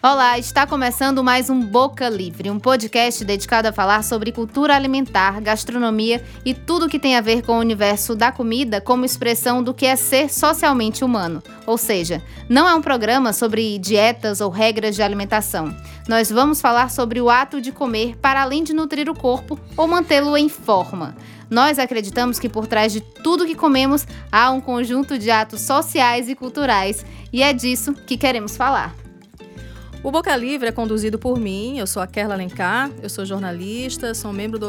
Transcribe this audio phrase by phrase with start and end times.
[0.00, 5.40] Olá, está começando mais um Boca Livre, um podcast dedicado a falar sobre cultura alimentar,
[5.40, 9.74] gastronomia e tudo que tem a ver com o universo da comida como expressão do
[9.74, 11.42] que é ser socialmente humano.
[11.66, 15.76] Ou seja, não é um programa sobre dietas ou regras de alimentação.
[16.08, 19.86] Nós vamos falar sobre o ato de comer para além de nutrir o corpo ou
[19.86, 21.14] mantê-lo em forma.
[21.48, 26.28] Nós acreditamos que por trás de tudo que comemos há um conjunto de atos sociais
[26.28, 29.01] e culturais, e é disso que queremos falar.
[30.04, 34.12] O Boca Livre é conduzido por mim, eu sou a Kerla Alencar, eu sou jornalista,
[34.14, 34.68] sou membro do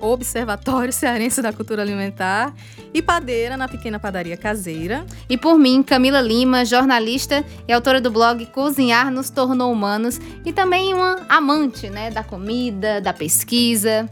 [0.00, 2.54] Observatório Cearense da Cultura Alimentar
[2.94, 5.04] e padeira na pequena padaria caseira.
[5.28, 10.52] E por mim, Camila Lima, jornalista e autora do blog Cozinhar nos Tornou Humanos e
[10.52, 14.08] também uma amante né, da comida, da pesquisa.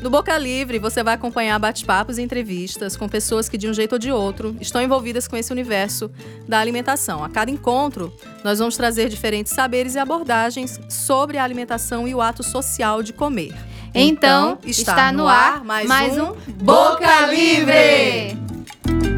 [0.00, 3.94] No Boca Livre, você vai acompanhar bate-papos e entrevistas com pessoas que, de um jeito
[3.94, 6.10] ou de outro, estão envolvidas com esse universo
[6.46, 7.24] da alimentação.
[7.24, 8.12] A cada encontro,
[8.44, 13.12] nós vamos trazer diferentes saberes e abordagens sobre a alimentação e o ato social de
[13.12, 13.54] comer.
[13.94, 19.15] Então, então está, está, no ar mais, mais um, um Boca Livre!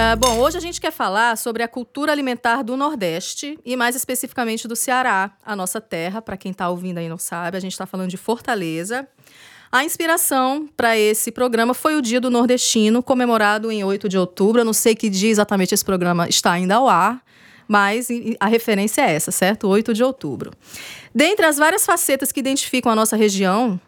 [0.00, 3.94] Uh, bom, hoje a gente quer falar sobre a cultura alimentar do Nordeste e mais
[3.94, 6.22] especificamente do Ceará, a nossa terra.
[6.22, 9.06] Para quem está ouvindo aí não sabe, a gente está falando de Fortaleza.
[9.70, 14.62] A inspiração para esse programa foi o Dia do Nordestino, comemorado em 8 de outubro.
[14.62, 17.22] Eu não sei que dia exatamente esse programa está ainda ao ar,
[17.68, 18.08] mas
[18.40, 19.68] a referência é essa, certo?
[19.68, 20.50] 8 de outubro.
[21.14, 23.78] Dentre as várias facetas que identificam a nossa região,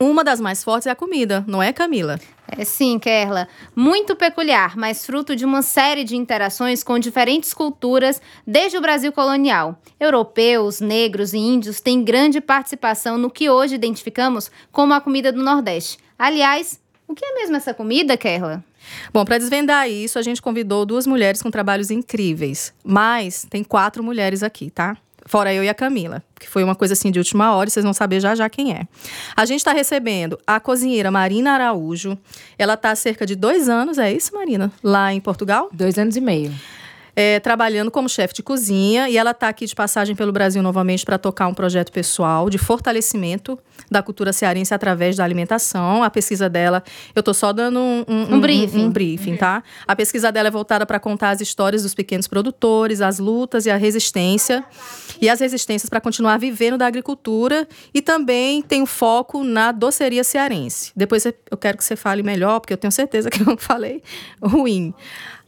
[0.00, 2.18] uma das mais fortes é a comida, não é, Camila?
[2.46, 3.48] É sim, Kerla.
[3.74, 9.12] Muito peculiar, mas fruto de uma série de interações com diferentes culturas desde o Brasil
[9.12, 9.78] colonial.
[9.98, 15.42] Europeus, negros e índios têm grande participação no que hoje identificamos como a comida do
[15.42, 15.98] Nordeste.
[16.18, 18.62] Aliás, o que é mesmo essa comida, Kerla?
[19.12, 22.72] Bom, para desvendar isso, a gente convidou duas mulheres com trabalhos incríveis.
[22.84, 24.96] Mas tem quatro mulheres aqui, tá?
[25.26, 27.92] Fora eu e a Camila, que foi uma coisa assim de última hora, vocês vão
[27.92, 28.86] saber já já quem é.
[29.34, 32.18] A gente está recebendo a cozinheira Marina Araújo.
[32.58, 34.70] Ela está há cerca de dois anos, é isso, Marina?
[34.82, 35.68] Lá em Portugal?
[35.72, 36.52] Dois anos e meio
[37.16, 41.04] é, trabalhando como chefe de cozinha e ela está aqui de passagem pelo Brasil novamente
[41.04, 43.58] para tocar um projeto pessoal de fortalecimento
[43.90, 46.02] da cultura cearense através da alimentação.
[46.02, 46.82] A pesquisa dela,
[47.14, 49.62] eu estou só dando um, um, um briefing, um, briefing tá?
[49.86, 53.70] A pesquisa dela é voltada para contar as histórias dos pequenos produtores, as lutas e
[53.70, 54.64] a resistência
[55.20, 59.72] e as resistências para continuar vivendo da agricultura e também tem o um foco na
[59.72, 60.92] doceria cearense.
[60.96, 64.02] Depois eu quero que você fale melhor, porque eu tenho certeza que eu falei
[64.42, 64.94] ruim.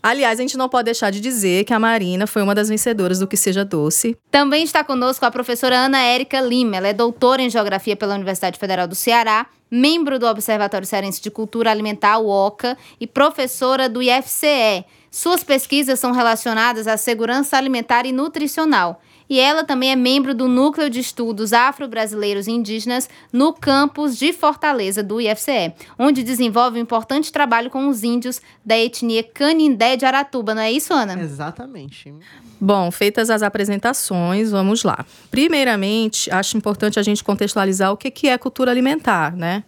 [0.07, 3.19] Aliás, a gente não pode deixar de dizer que a Marina foi uma das vencedoras
[3.19, 4.17] do Que Seja Doce.
[4.31, 6.77] Também está conosco a professora Ana Érica Lima.
[6.77, 11.29] Ela é doutora em Geografia pela Universidade Federal do Ceará, membro do Observatório Cearense de
[11.29, 14.85] Cultura Alimentar, OCA, e professora do IFCE.
[15.11, 20.49] Suas pesquisas são relacionadas à segurança alimentar e nutricional e ela também é membro do
[20.49, 26.83] Núcleo de Estudos Afro-Brasileiros e Indígenas no campus de Fortaleza, do IFCE, onde desenvolve um
[26.83, 31.21] importante trabalho com os índios da etnia Canindé de Aratuba, não é isso, Ana?
[31.21, 32.15] Exatamente.
[32.59, 35.05] Bom, feitas as apresentações, vamos lá.
[35.31, 39.63] Primeiramente, acho importante a gente contextualizar o que é cultura alimentar, né?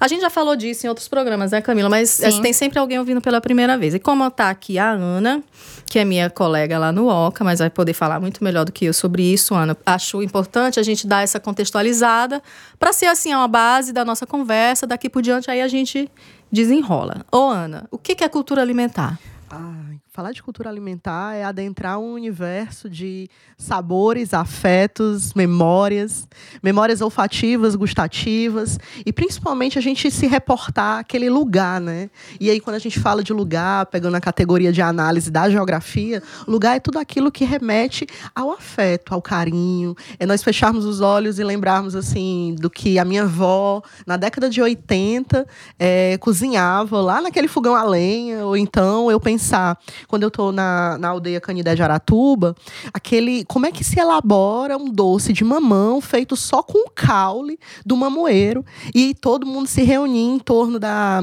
[0.00, 1.90] A gente já falou disso em outros programas, né, Camila?
[1.90, 2.40] Mas Sim.
[2.40, 3.94] tem sempre alguém ouvindo pela primeira vez.
[3.94, 5.42] E como está aqui a Ana,
[5.86, 8.86] que é minha colega lá no OCA, mas vai poder falar muito melhor do que
[8.86, 9.76] eu sobre isso, Ana.
[9.84, 12.42] Acho importante a gente dar essa contextualizada
[12.78, 14.86] para ser assim uma base da nossa conversa.
[14.86, 16.10] Daqui por diante aí a gente
[16.50, 17.24] desenrola.
[17.32, 19.18] Ô, Ana, o que é cultura alimentar?
[19.50, 26.28] Ah, Falar de cultura alimentar é adentrar um universo de sabores, afetos, memórias,
[26.62, 32.10] memórias olfativas, gustativas e principalmente a gente se reportar aquele lugar, né?
[32.38, 36.22] E aí quando a gente fala de lugar, pegando a categoria de análise da geografia,
[36.46, 39.96] lugar é tudo aquilo que remete ao afeto, ao carinho.
[40.18, 44.50] É nós fecharmos os olhos e lembrarmos assim do que a minha avó na década
[44.50, 45.46] de 80
[45.78, 49.78] é, cozinhava lá naquele fogão a lenha, ou então eu pensar
[50.08, 52.54] quando eu estou na, na aldeia Canidé de Aratuba,
[52.92, 57.58] aquele, como é que se elabora um doce de mamão feito só com o caule
[57.84, 58.64] do mamoeiro
[58.94, 61.22] e todo mundo se reunia em torno da,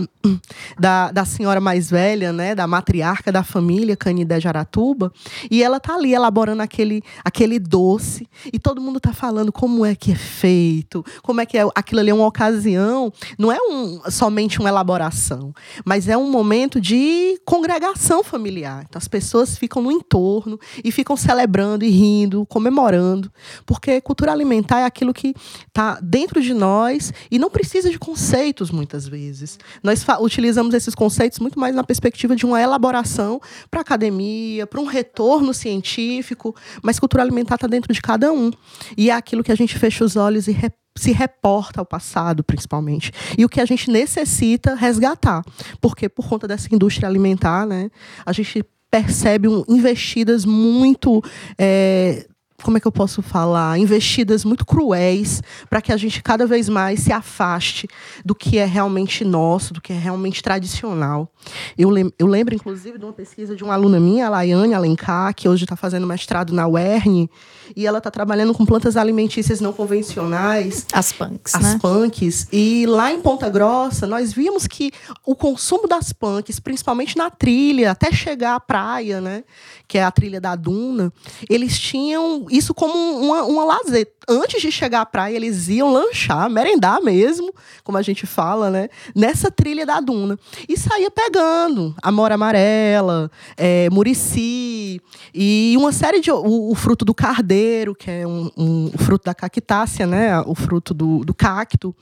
[0.78, 5.12] da, da senhora mais velha, né, da matriarca da família Canidé de Aratuba,
[5.50, 9.96] e ela tá ali elaborando aquele, aquele doce e todo mundo tá falando como é
[9.96, 14.02] que é feito, como é que é aquilo ali é uma ocasião, não é um,
[14.10, 15.54] somente uma elaboração,
[15.86, 21.16] mas é um momento de congregação familiar Então as pessoas ficam no entorno e ficam
[21.18, 23.32] celebrando e rindo, comemorando,
[23.66, 25.34] porque cultura alimentar é aquilo que
[25.68, 29.58] está dentro de nós e não precisa de conceitos muitas vezes.
[29.84, 34.80] Nós utilizamos esses conceitos muito mais na perspectiva de uma elaboração para a academia, para
[34.82, 38.52] um retorno científico, mas cultura alimentar está dentro de cada um.
[38.98, 40.52] E é aquilo que a gente fecha os olhos e
[41.00, 43.12] se reporta ao passado, principalmente.
[43.38, 45.44] E o que a gente necessita resgatar.
[45.80, 47.90] Porque, por conta dessa indústria alimentar, né,
[48.26, 51.24] a gente percebe um, investidas muito
[51.58, 52.28] é,
[52.64, 56.70] como é que eu posso falar, investidas muito cruéis para que a gente cada vez
[56.70, 57.88] mais se afaste
[58.24, 61.32] do que é realmente nosso, do que é realmente tradicional.
[61.78, 65.34] Eu, lem eu lembro, inclusive, de uma pesquisa de uma aluna minha, a Laiane Alencar,
[65.34, 67.30] que hoje está fazendo mestrado na UERN,
[67.76, 70.86] e ela está trabalhando com plantas alimentícias não convencionais.
[70.92, 71.80] As punks, As né?
[71.82, 72.48] punks.
[72.52, 74.92] E lá em Ponta Grossa, nós vimos que
[75.26, 79.44] o consumo das punks, principalmente na trilha, até chegar à praia, né,
[79.88, 81.14] que é a trilha da duna,
[81.50, 84.12] eles tinham isso como uma, uma lazer.
[84.28, 87.52] Antes de chegar à praia, eles iam lanchar, merendar mesmo,
[87.84, 88.90] como a gente fala, né?
[89.16, 90.38] Nessa trilha da duna.
[90.68, 95.02] E saía pegando amora amarela, é, murici
[95.34, 96.32] e uma série de.
[96.32, 100.40] O, o fruto do cardeiro, que é um, um, o fruto da cactácea, né?
[100.42, 101.96] O fruto do, do cacto.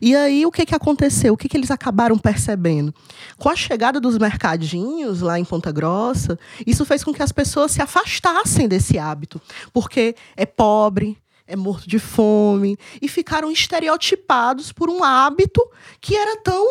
[0.00, 1.34] E aí, o que, que aconteceu?
[1.34, 2.94] O que, que eles acabaram percebendo?
[3.38, 7.72] Com a chegada dos mercadinhos lá em Ponta Grossa, isso fez com que as pessoas
[7.72, 9.40] se afastassem desse hábito.
[9.72, 11.16] Por porque é pobre,
[11.46, 15.62] é morto de fome e ficaram estereotipados por um hábito
[16.00, 16.66] que era tão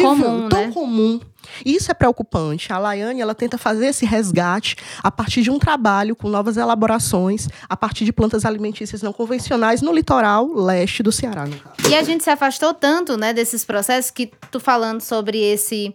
[0.00, 0.72] comum, tão né?
[0.72, 1.20] comum.
[1.62, 2.72] Isso é preocupante.
[2.72, 7.46] A Laiane ela tenta fazer esse resgate a partir de um trabalho com novas elaborações,
[7.68, 11.44] a partir de plantas alimentícias não convencionais no litoral leste do Ceará.
[11.90, 15.94] E a gente se afastou tanto, né, desses processos que tu falando sobre esse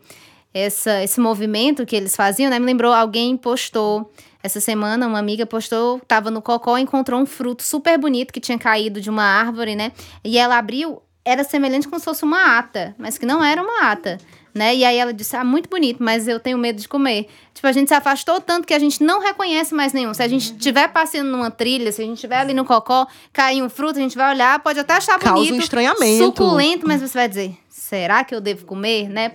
[0.53, 2.59] essa, esse movimento que eles faziam, né?
[2.59, 4.11] Me lembrou alguém postou
[4.43, 8.39] essa semana, uma amiga postou, tava no cocó e encontrou um fruto super bonito que
[8.39, 9.91] tinha caído de uma árvore, né?
[10.23, 13.91] E ela abriu, era semelhante como se fosse uma ata, mas que não era uma
[13.91, 14.17] ata,
[14.53, 14.75] né?
[14.75, 17.27] E aí ela disse: "Ah, muito bonito, mas eu tenho medo de comer".
[17.53, 20.13] Tipo, a gente se afastou tanto que a gente não reconhece mais nenhum.
[20.13, 23.61] Se a gente estiver passeando numa trilha, se a gente estiver ali no cocó, cair
[23.61, 26.25] um fruto, a gente vai olhar, pode até achar Causa bonito, um estranhamento.
[26.25, 29.33] suculento, mas você vai dizer: "Será que eu devo comer?", né?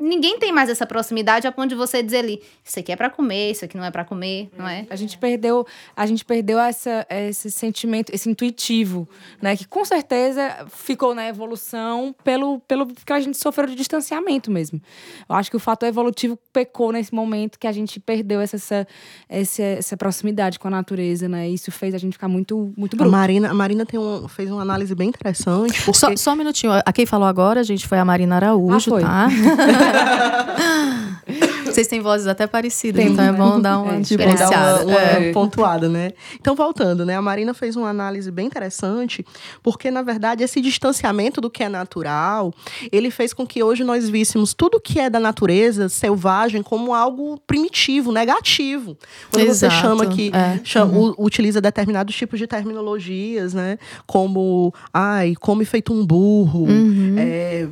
[0.00, 3.10] Ninguém tem mais essa proximidade a ponto de você dizer ali, isso aqui é para
[3.10, 4.86] comer, isso aqui não é para comer, não é?
[4.90, 5.66] A gente perdeu,
[5.96, 9.08] a gente perdeu essa, esse sentimento, esse intuitivo,
[9.42, 14.50] né, que com certeza ficou na evolução pelo pelo que a gente sofreu de distanciamento
[14.50, 14.80] mesmo.
[15.28, 18.86] Eu acho que o fator evolutivo pecou nesse momento que a gente perdeu essa essa,
[19.28, 21.48] essa, essa proximidade com a natureza, né?
[21.48, 23.08] Isso fez a gente ficar muito muito bruto.
[23.08, 25.98] A Marina, a Marina tem um, fez uma análise bem interessante, porque...
[25.98, 29.28] só, só um minutinho, a quem falou agora, gente, foi a Marina Araújo, ah, tá?
[31.78, 34.84] Vocês têm vozes até parecidas, Tem, então é bom dar uma é, diferenciada.
[34.84, 35.32] Uma, uma é.
[35.32, 36.12] pontuada, né?
[36.40, 37.16] Então, voltando, né?
[37.16, 39.24] A Marina fez uma análise bem interessante,
[39.62, 42.52] porque, na verdade, esse distanciamento do que é natural,
[42.90, 47.38] ele fez com que hoje nós víssemos tudo que é da natureza, selvagem, como algo
[47.46, 48.96] primitivo, negativo.
[49.30, 49.74] Quando Exato.
[49.74, 50.60] você chama que é.
[50.64, 51.14] chama, uhum.
[51.18, 53.78] utiliza determinados tipos de terminologias, né?
[54.06, 57.14] Como, ai, come feito um burro, uhum.
[57.18, 57.68] é,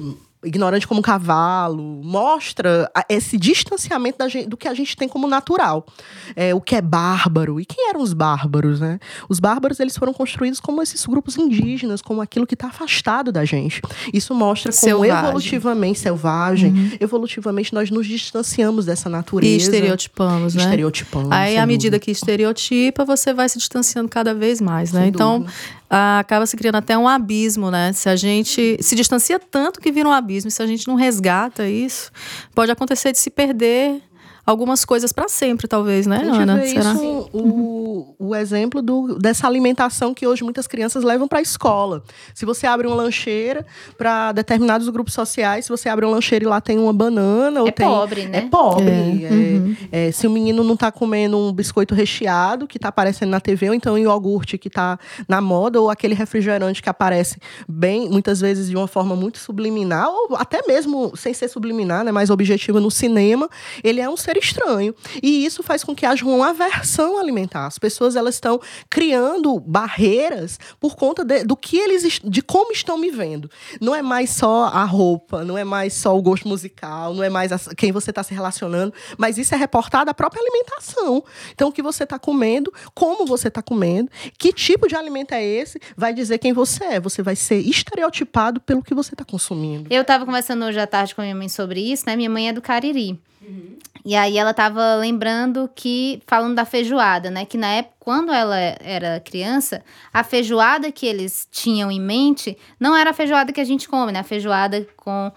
[0.46, 5.87] ignorante como um cavalo, mostra esse distanciamento gente, do que a gente tem como natural.
[6.34, 7.60] É, o que é bárbaro.
[7.60, 8.98] E quem eram os bárbaros, né?
[9.28, 13.44] Os bárbaros, eles foram construídos como esses grupos indígenas, como aquilo que está afastado da
[13.44, 13.82] gente.
[14.12, 15.18] Isso mostra como selvagem.
[15.18, 16.90] evolutivamente, selvagem, uhum.
[17.00, 19.52] evolutivamente nós nos distanciamos dessa natureza.
[19.52, 20.62] E estereotipamos, né?
[20.62, 21.32] Estereotipamos.
[21.32, 25.00] Aí, à medida que estereotipa, você vai se distanciando cada vez mais, né?
[25.00, 25.52] Sem então, dúvida
[25.88, 27.93] ah, acaba se criando até um abismo, né?
[27.93, 31.69] Se a gente se distancia tanto que vira um abismo, se a gente não resgata
[31.69, 32.11] isso,
[32.55, 34.02] pode acontecer de se perder
[34.46, 36.64] algumas coisas para sempre, talvez, né, Ana?
[36.64, 36.92] Será?
[36.92, 42.02] Isso, o, o exemplo do, dessa alimentação que hoje muitas crianças levam para a escola.
[42.32, 43.66] Se você abre uma lancheira
[43.98, 47.68] para determinados grupos sociais, se você abre uma lancheira e lá tem uma banana, ou
[47.68, 48.38] é tem, pobre, né?
[48.38, 48.86] É pobre.
[48.88, 49.26] É.
[49.26, 49.76] É, uhum.
[49.90, 53.70] é, se o menino não está comendo um biscoito recheado que está aparecendo na TV,
[53.70, 54.96] ou então um iogurte que está
[55.28, 57.38] na moda, ou aquele refrigerante que aparece
[57.68, 62.12] bem, muitas vezes de uma forma muito subliminar, ou até mesmo sem ser subliminar, né,
[62.12, 63.48] mais objetiva no cinema,
[63.82, 64.95] ele é um ser estranho.
[65.23, 67.66] E isso faz com que haja uma aversão alimentar.
[67.66, 72.99] As pessoas elas estão criando barreiras por conta de, do que eles de como estão
[72.99, 73.50] me vendo.
[73.81, 77.28] Não é mais só a roupa, não é mais só o gosto musical, não é
[77.28, 81.23] mais a, quem você está se relacionando, mas isso é reportado à própria alimentação.
[81.52, 85.45] Então, o que você está comendo, como você está comendo, que tipo de alimento é
[85.45, 87.00] esse, vai dizer quem você é.
[87.00, 89.87] Você vai ser estereotipado pelo que você está consumindo.
[89.90, 92.16] Eu estava conversando hoje à tarde com a minha mãe sobre isso, né?
[92.16, 93.19] Minha mãe é do Cariri.
[93.43, 93.76] Uhum.
[94.06, 97.44] E aí ela tava lembrando que, falando da feijoada, né?
[97.44, 99.82] Que na época, quando ela era criança,
[100.12, 104.12] a feijoada que eles tinham em mente não era a feijoada que a gente come,
[104.12, 104.20] né?
[104.20, 105.32] A feijoada com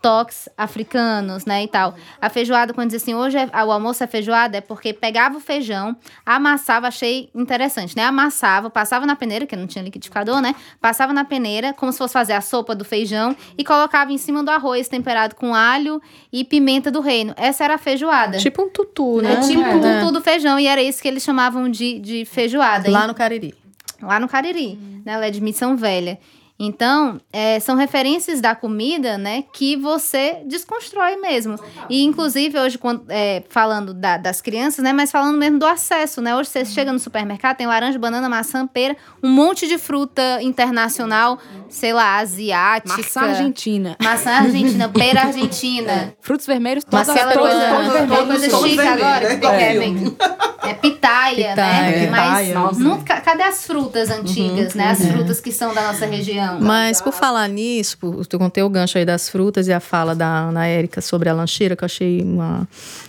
[0.00, 1.94] toques africanos, né, e tal.
[2.20, 5.40] A feijoada, quando diz assim, hoje é, o almoço é feijoada, é porque pegava o
[5.40, 11.12] feijão, amassava, achei interessante, né, amassava, passava na peneira, que não tinha liquidificador, né, passava
[11.12, 14.50] na peneira, como se fosse fazer a sopa do feijão, e colocava em cima do
[14.50, 16.00] arroz temperado com alho
[16.32, 17.34] e pimenta do reino.
[17.36, 18.38] Essa era a feijoada.
[18.38, 19.34] Tipo um tutu, né?
[19.34, 22.90] É tipo um tutu do feijão, e era isso que eles chamavam de, de feijoada.
[22.90, 23.54] Lá no Cariri.
[24.02, 26.18] Lá no Cariri, né, ela é de Missão Velha.
[26.64, 31.58] Então, é, são referências da comida, né, que você desconstrói mesmo.
[31.90, 36.20] E, inclusive, hoje, quando, é, falando da, das crianças, né, mas falando mesmo do acesso,
[36.22, 36.36] né?
[36.36, 41.36] Hoje você chega no supermercado, tem laranja, banana, maçã, pera, um monte de fruta internacional,
[41.68, 42.96] sei lá, asiática.
[42.96, 43.96] Maçã argentina.
[44.00, 46.14] Maçã argentina, pera argentina.
[46.20, 48.26] Frutos vermelhos, todas Aquela todos, coisa, todos aquela vermelhos.
[48.26, 49.36] coisa todos chique vermelhos, agora, né?
[49.36, 50.16] que Kevin.
[50.64, 51.56] É pitaia, Pitaia.
[51.56, 52.10] né?
[52.10, 52.70] Mas Pitaia.
[52.78, 54.90] Nunca, cadê as frutas antigas, né?
[54.90, 56.51] As frutas que são da nossa região.
[56.60, 60.14] Mas por falar nisso, por- tu contei o gancho aí das frutas e a fala
[60.14, 62.68] da Ana Érica sobre a lancheira, que eu achei uma,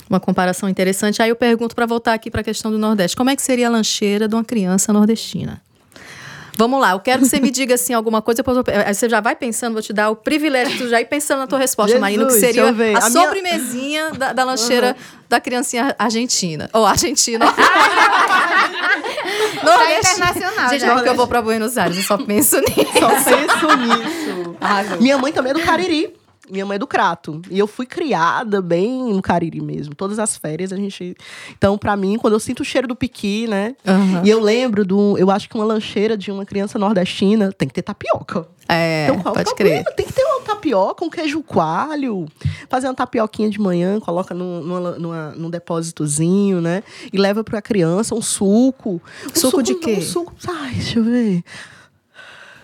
[0.09, 1.21] uma comparação interessante.
[1.21, 3.15] Aí eu pergunto para voltar aqui para a questão do Nordeste.
[3.17, 5.61] Como é que seria a lancheira de uma criança nordestina?
[6.55, 9.09] Vamos lá, eu quero que você me diga assim alguma coisa, depois eu, aí você
[9.09, 11.57] já vai pensando, vou te dar o privilégio de tu já ir pensando na tua
[11.57, 14.95] resposta, Marina, que seria eu a, A minha- sobremesinha da, da lancheira
[15.27, 16.69] da criancinha argentina.
[16.71, 17.43] Ou argentina.
[19.63, 20.25] Tá Nordestina.
[20.29, 20.87] internacional, Gente, já.
[20.87, 22.99] não é porque eu vou pra Buenos Aires, eu só penso nisso.
[22.99, 24.55] Só penso nisso.
[24.61, 24.97] Arrasou.
[25.01, 26.13] Minha mãe também é do Cariri.
[26.49, 27.41] Minha mãe é do Crato.
[27.49, 29.95] E eu fui criada bem no Cariri mesmo.
[29.95, 31.15] Todas as férias a gente.
[31.57, 33.75] Então, pra mim, quando eu sinto o cheiro do piqui, né?
[33.87, 34.21] Aham.
[34.25, 35.17] E eu lembro do.
[35.17, 38.45] Eu acho que uma lancheira de uma criança nordestina tem que ter tapioca.
[38.67, 39.83] É, Então, qual o pode problema?
[39.83, 39.95] crer.
[39.95, 42.25] Tem que ter uma tapioca, um queijo coalho.
[42.69, 46.83] Fazer uma tapioquinha de manhã, coloca num, numa, numa- num depósitozinho, né?
[47.11, 49.01] E leva pra criança um suco.
[49.25, 49.95] Um Suco de quê?
[49.97, 50.33] Um suco.
[50.47, 51.43] Ai, deixa eu ver.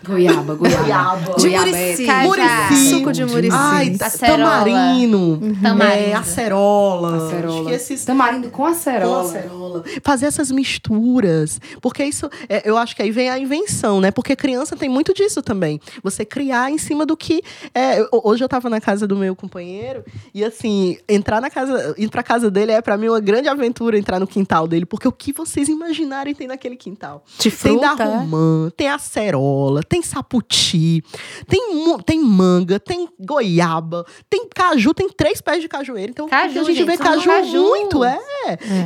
[0.05, 0.83] Goiaba, goiaba.
[0.83, 1.35] Goiaba.
[1.37, 2.05] De Goiabete.
[2.07, 2.07] murici.
[2.27, 2.89] Murici.
[2.89, 3.55] Suco de murici.
[3.57, 4.37] Ai, Acerola.
[4.37, 5.39] tamarino.
[5.61, 6.09] Tamarindo.
[6.09, 7.17] É, acerola.
[7.27, 7.59] Acerola.
[7.59, 9.21] Acho que esses Tamarindo com com acerola.
[9.29, 9.83] acerola.
[10.03, 11.59] Fazer essas misturas.
[11.81, 14.11] Porque isso, é, eu acho que aí vem a invenção, né?
[14.11, 15.79] Porque criança tem muito disso também.
[16.03, 17.41] Você criar em cima do que.
[17.73, 20.03] é, hoje eu tava na casa do meu companheiro
[20.33, 23.97] e, assim, entrar na casa, ir pra casa dele é pra mim uma grande aventura
[23.97, 24.85] entrar no quintal dele.
[24.85, 27.23] Porque o que vocês imaginarem tem naquele quintal.
[27.37, 28.17] De Tem da fruta, é?
[28.17, 31.03] romã, tem acerola, tem saputi,
[31.47, 36.11] tem, tem manga, tem goiaba, tem caju, tem três pés de cajueiro.
[36.11, 37.61] Então Caju, a gente gente, vê caju, caju.
[37.61, 38.19] muito, é.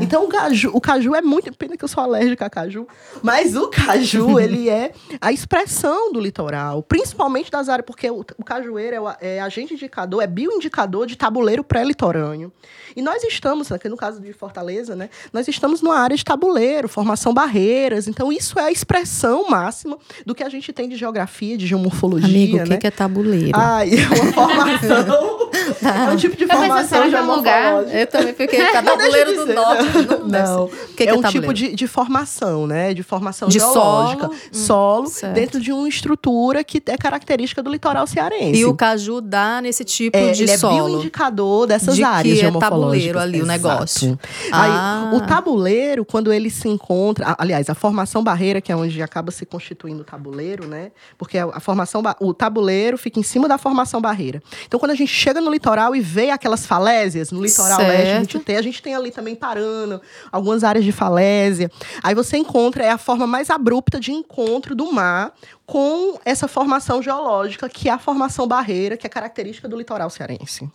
[0.01, 1.51] Então o caju, o caju é muito.
[1.53, 2.87] Pena que eu sou alérgica a caju.
[3.21, 8.43] Mas o caju, ele é a expressão do litoral, principalmente das áreas, porque o, o
[8.43, 12.51] cajueiro é, o, é agente indicador, é bioindicador de tabuleiro pré-litorâneo.
[12.95, 15.09] E nós estamos, aqui no caso de Fortaleza, né?
[15.31, 18.07] Nós estamos numa área de tabuleiro, formação barreiras.
[18.07, 22.27] Então, isso é a expressão máxima do que a gente tem de geografia, de geomorfologia.
[22.27, 22.65] Amigo, o né?
[22.65, 23.51] que, que é tabuleiro?
[23.53, 25.49] Ai, é uma formação.
[25.83, 27.61] é um tipo de Eu pensei, formação que é um lugar?
[27.61, 27.99] geomorfológica.
[27.99, 29.83] Eu também fiquei tabuleiro do norte.
[30.07, 30.67] Não, Não.
[30.69, 30.75] ser.
[30.75, 31.31] O que, que é, é, um tabuleiro?
[31.41, 32.93] tipo de, de formação, né?
[32.93, 34.27] De formação De geológica.
[34.27, 34.33] solo?
[34.33, 38.59] Hum, Solo, dentro de uma estrutura que é característica do litoral cearense.
[38.59, 40.75] E o caju dá nesse tipo é, de ele é solo.
[40.87, 43.13] bioindicador dessas De áreas que é geomorfológicas.
[43.13, 43.51] tabuleiro ali, o Exato.
[43.51, 44.19] negócio.
[44.51, 45.11] Aí, Ah.
[45.13, 47.35] o tabuleiro, quando ele se encontra...
[47.37, 50.82] Aliás, a formação barreira, que é onde acaba se constituindo o tabuleiro, né?
[51.17, 52.01] Porque a, a formação...
[52.19, 54.41] O tabuleiro fica em cima da formação barreira.
[54.65, 57.89] Então, quando a gente chega no litoral e vê aquelas falésias, no litoral Certo.
[57.89, 61.71] leste a gente tem, a gente tem ali também Parana, algumas áreas de falésia.
[62.01, 65.33] Aí você encontra, é a forma mais abrupta de encontro do mar
[65.65, 70.69] com essa formação geológica, que é a formação barreira, que é característica do litoral cearense.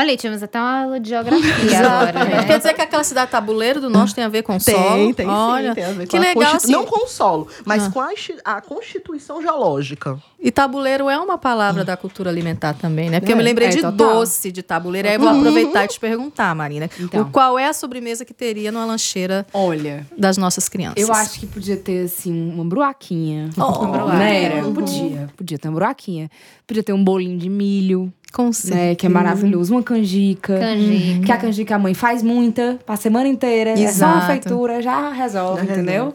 [0.00, 2.44] Olha, tivemos até uma aula de geografia agora, né?
[2.44, 5.14] Quer dizer que aquela cidade tabuleiro do norte tem a ver com Tem, solo?
[5.14, 6.72] tem Olha, sim, tem a ver que com a legal, assim.
[6.72, 7.90] Não com o solo, mas Ah.
[7.90, 8.08] com a,
[8.44, 10.18] a constituição geológica.
[10.42, 13.20] E tabuleiro é uma palavra da cultura alimentar também, né?
[13.20, 13.92] Porque eu me É, lembrei é, de total.
[14.14, 15.06] doce de tabuleiro.
[15.06, 15.38] Aí eu vou Uhum.
[15.40, 16.88] aproveitar e te perguntar, Marina.
[16.98, 17.20] Então.
[17.22, 20.96] O, qual é a sobremesa que teria numa lancheira Olha, das nossas crianças?
[21.06, 23.50] eu acho que podia ter, assim, uma bruaquinha.
[23.58, 24.16] Oh, uma bruaca.
[24.18, 24.44] Né?
[24.44, 24.62] Era?
[24.70, 25.28] Podia.
[25.36, 26.30] Podia ter uma bruaquinha.
[26.66, 28.52] Podia ter um bolinho de milho, Com né?
[28.52, 28.94] certeza.
[28.96, 29.72] Que é maravilhoso.
[29.74, 30.58] Uma canjica.
[30.58, 31.26] Canjica.
[31.26, 33.70] Que a canjica a mãe faz muita, pra semana inteira.
[33.70, 34.12] É só Exato.
[34.18, 36.12] uma feitura, já resolve, Já entendeu?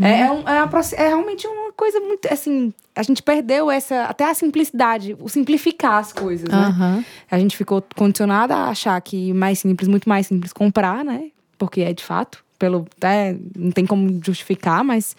[0.00, 2.72] É, é, um- é uma proce- é realmente uma coisa muito, assim...
[2.96, 4.04] A gente perdeu essa...
[4.04, 7.04] Até a simplicidade, o simplificar as coisas, né?
[7.30, 11.24] A gente ficou condicionada a achar que mais simples, muito mais simples comprar, né?
[11.58, 15.16] Porque é de fato, pelo até não tem como justificar, mas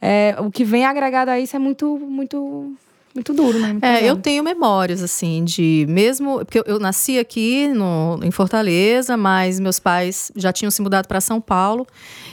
[0.00, 2.72] é, o que vem agregado a isso é muito muito
[3.14, 3.72] muito duro, né?
[3.72, 6.38] Muito É, eu tenho memórias, assim, de mesmo.
[6.38, 11.06] Porque eu, eu nasci aqui no, em Fortaleza, mas meus pais já tinham se mudado
[11.06, 11.86] para São Paulo.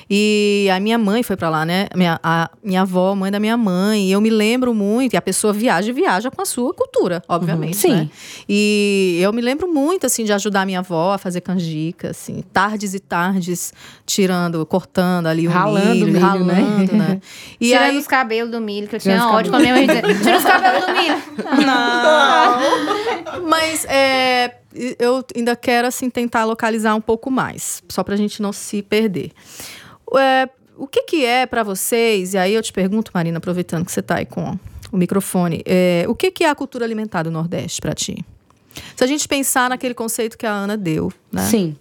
[0.09, 1.87] E a minha mãe foi para lá, né?
[1.95, 4.07] Minha, a minha avó, mãe da minha mãe.
[4.07, 5.13] E eu me lembro muito.
[5.13, 7.77] E a pessoa viaja e viaja com a sua cultura, obviamente.
[7.77, 7.95] Sim.
[7.95, 8.09] né?
[8.47, 12.43] E eu me lembro muito, assim, de ajudar a minha avó a fazer canjica, assim,
[12.53, 13.73] tardes e tardes,
[14.05, 17.07] tirando, cortando ali o Ralando milho, milho, ralando, né?
[17.07, 17.21] né?
[17.59, 19.87] E Tirando aí, os cabelos do milho, que eu tinha ódio com a minha mãe
[19.87, 21.15] tira os cabelos do milho.
[23.47, 24.55] Mas é,
[24.99, 29.31] eu ainda quero assim tentar localizar um pouco mais, só pra gente não se perder.
[30.17, 32.33] É, o que, que é pra vocês?
[32.33, 34.57] E aí eu te pergunto, Marina, aproveitando que você tá aí com
[34.91, 38.23] o microfone, é, o que, que é a cultura alimentar do Nordeste pra ti?
[38.95, 41.43] Se a gente pensar naquele conceito que a Ana deu, né?
[41.43, 41.75] Sim.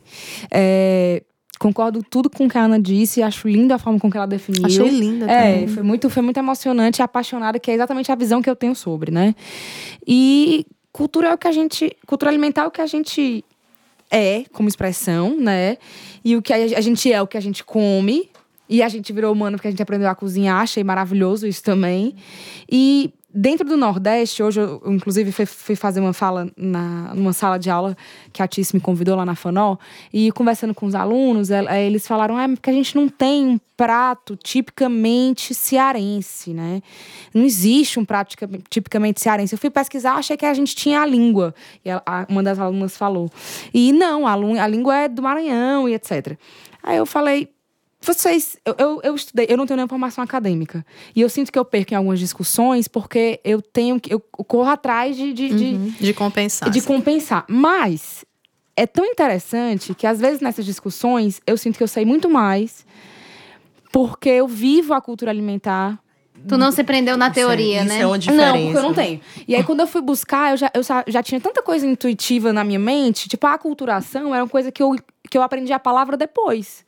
[0.51, 1.23] É,
[1.59, 4.27] concordo tudo com o que a Ana disse, acho linda a forma com que ela
[4.27, 4.65] definiu.
[4.65, 8.41] Achei linda É, foi muito, foi muito emocionante e apaixonada, que é exatamente a visão
[8.41, 9.35] que eu tenho sobre, né?
[10.07, 11.97] E cultura é o que a gente.
[12.07, 13.45] Cultura alimentar é o que a gente
[14.15, 15.77] é como expressão, né?
[16.25, 18.31] E o que a, gente é o que a gente come.
[18.69, 22.15] E a gente virou humano porque a gente aprendeu a cozinhar, achei maravilhoso isso também.
[22.71, 27.69] E dentro do Nordeste, hoje eu, inclusive, fui, fazer uma fala na, numa sala de
[27.69, 27.97] aula
[28.33, 29.79] que a Tice me convidou lá na FANOL,
[30.13, 33.59] e conversando com os alunos, eh, eles falaram ah, porque a gente não tem um
[33.77, 36.81] prato tipicamente cearense, né?
[37.35, 38.37] Não existe um prato
[38.71, 39.55] tipicamente cearense.
[39.55, 41.53] Eu fui pesquisar, achei que a gente tinha a língua.
[41.85, 43.29] E a- uma das alunas falou.
[43.73, 46.39] E não, a, a língua é do Maranhão e etc.
[46.83, 47.49] Aí eu falei,
[48.05, 50.85] vocês, eu, eu, eu estudei, eu não tenho nenhuma formação acadêmica.
[51.15, 54.71] E eu sinto que eu perco em algumas discussões porque eu tenho que, eu corro
[54.71, 56.71] atrás de, de, de, Uhum, De compensar.
[56.71, 56.87] de assim.
[56.89, 57.45] compensar.
[57.49, 58.25] Mas
[58.77, 62.85] é tão interessante que às vezes nessas discussões eu sinto que eu sei muito mais
[63.93, 65.99] porque eu vivo a cultura alimentar.
[66.49, 68.01] Tu não se prendeu na teoria, isso né?
[68.01, 68.53] é uma diferença.
[68.53, 69.21] Não, porque eu não tenho.
[69.47, 72.65] E aí, quando eu fui buscar, eu já, eu já tinha tanta coisa intuitiva na
[72.65, 73.29] minha mente.
[73.29, 74.97] Tipo, a aculturação era uma coisa que eu,
[75.31, 76.85] que eu aprendi a palavra depois.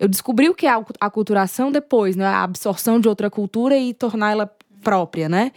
[0.00, 2.24] Eu descobri o que é a aculturação depois, né?
[2.24, 4.50] A absorção de outra cultura e torná-la
[4.82, 5.52] própria, né?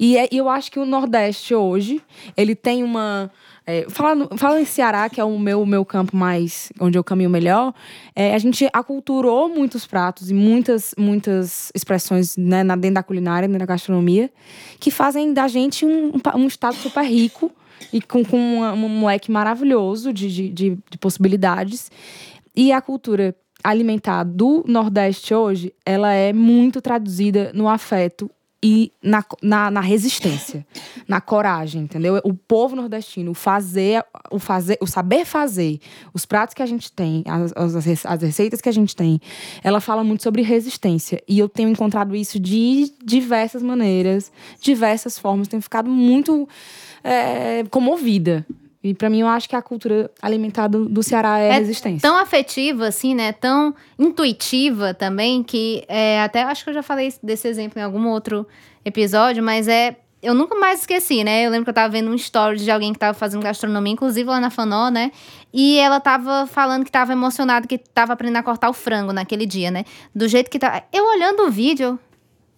[0.00, 2.00] E é- eu acho que o Nordeste hoje,
[2.36, 3.30] ele tem uma...
[3.66, 6.72] É, falando, falando em Ceará, que é o meu, meu campo mais...
[6.80, 7.72] Onde eu caminho melhor,
[8.16, 13.46] é, a gente aculturou muitos pratos e muitas, muitas expressões né, na, dentro da culinária,
[13.46, 14.30] dentro da gastronomia,
[14.80, 17.50] que fazem da gente um, um estado super rico
[17.92, 21.90] e com, com uma- um moleque maravilhoso de, de, de, de possibilidades.
[22.56, 28.30] E a cultura alimentar do Nordeste hoje, ela é muito traduzida no afeto
[28.66, 30.66] e na, na, na resistência,
[31.06, 32.18] na coragem, entendeu?
[32.24, 35.78] O povo nordestino, o fazer, o fazer, o saber fazer,
[36.14, 39.20] os pratos que a gente tem, as, as, as receitas que a gente tem,
[39.62, 41.22] ela fala muito sobre resistência.
[41.28, 46.48] E eu tenho encontrado isso de diversas maneiras, diversas formas, tenho ficado muito
[47.02, 48.46] é, comovida.
[48.84, 52.06] E pra mim, eu acho que a cultura alimentar do, do Ceará é, É resistência.
[52.06, 53.32] Tão afetiva, assim, né?
[53.32, 58.06] Tão intuitiva também, que é, até acho que eu já falei desse exemplo em algum
[58.08, 58.46] outro
[58.84, 59.96] episódio, mas é.
[60.22, 61.44] Eu nunca mais esqueci, né?
[61.46, 64.28] Eu lembro que eu tava vendo um story de alguém que tava fazendo gastronomia, inclusive
[64.28, 65.10] lá na Fanó, né?
[65.52, 69.44] E ela tava falando que tava emocionada, que tava aprendendo a cortar o frango naquele
[69.44, 69.84] dia, né?
[70.14, 70.82] Do jeito que tá.
[70.90, 71.98] Eu olhando o vídeo,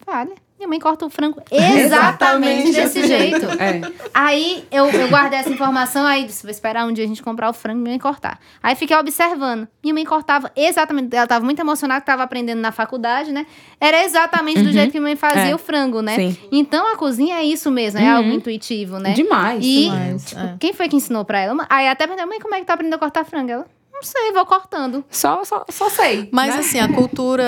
[0.06, 3.46] olha, minha mãe corta o frango exatamente, desse jeito.
[3.60, 3.80] É.
[4.14, 7.48] Aí eu, eu guardei essa informação, aí disse, vou esperar um dia a gente comprar
[7.50, 8.38] o frango e minha mãe cortar.
[8.62, 9.68] Aí fiquei observando.
[9.82, 13.46] Minha mãe cortava exatamente, ela tava muito emocionada que tava aprendendo na faculdade, né?
[13.80, 15.54] Era exatamente do jeito que minha mãe fazia É.
[15.54, 16.16] o frango, né?
[16.16, 16.36] Sim.
[16.50, 18.16] Então a cozinha é isso mesmo, é Uhum.
[18.16, 19.12] algo intuitivo, né?
[19.12, 19.64] Demais.
[19.64, 20.56] E demais, tipo, é.
[20.58, 21.66] quem foi que ensinou pra ela?
[21.68, 23.50] Aí até perguntei, mãe, como é que tá aprendendo a cortar frango?
[23.50, 23.66] Ela,
[23.96, 25.04] não sei, vou cortando.
[25.10, 26.28] Só, só, só sei.
[26.30, 26.60] Mas né?
[26.60, 27.44] assim, a cultura.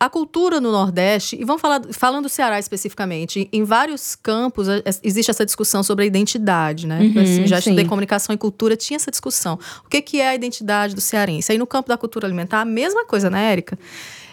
[0.00, 4.66] A cultura no Nordeste, e vamos falar, falando do Ceará especificamente, em vários campos
[5.00, 6.98] existe essa discussão sobre a identidade, né?
[7.02, 7.88] Uhum, Assim, já estudei sim.
[7.88, 9.60] comunicação e cultura, tinha essa discussão.
[9.86, 11.52] O que, que é a identidade do cearense?
[11.52, 13.78] Aí no campo da cultura alimentar, a mesma coisa, né, Érica?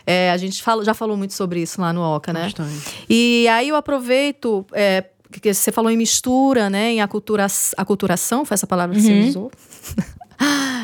[0.07, 2.45] É, a gente fala, já falou muito sobre isso lá no OCA, né?
[2.45, 3.05] Bastante.
[3.07, 5.05] E aí eu aproveito, é,
[5.39, 6.93] que você falou em mistura, né?
[6.93, 7.45] Em acultura,
[7.77, 9.51] aculturação, foi essa palavra que você usou?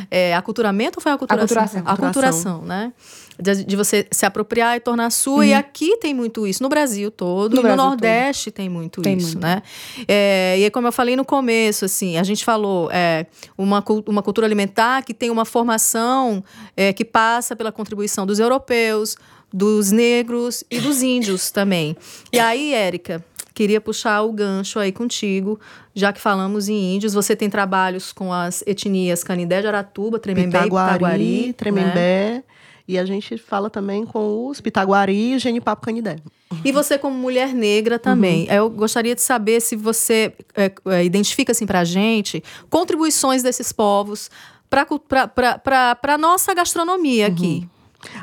[0.10, 1.58] É, aculturamento ou foi aculturação?
[1.58, 1.84] Aculturação.
[1.86, 2.94] Aculturação, né?
[3.38, 5.46] De, de você se apropriar e tornar sua.
[5.46, 7.54] E aqui tem muito isso, no Brasil todo.
[7.54, 9.44] No e Brasil no Nordeste tem muito Tem isso, muito.
[9.44, 9.62] né?
[10.08, 13.26] É, e como eu falei no começo, assim, a gente falou é,
[13.58, 16.44] uma, uma cultura alimentar que tem uma formação
[16.78, 19.18] é, que passa pela contribuição dos europeus,
[19.54, 21.96] dos negros e dos índios também.
[22.32, 23.24] E aí, Érica,
[23.56, 25.58] queria puxar o gancho aí contigo,
[25.96, 27.13] já que falamos em índios.
[27.13, 31.48] Você tem trabalhos com as etnias Canindé de Aratuba, Tremembé e Pitaguari, Pitaguari.
[31.48, 31.54] né?
[31.54, 32.44] Tremembé
[32.88, 36.18] E a gente fala também com os Pitaguari e Genipapo Canidé.
[36.63, 41.52] E você, como mulher negra também, eu gostaria de saber se você é, é, identifica
[41.52, 44.30] assim pra gente contribuições desses povos
[44.70, 47.68] para a nossa gastronomia aqui.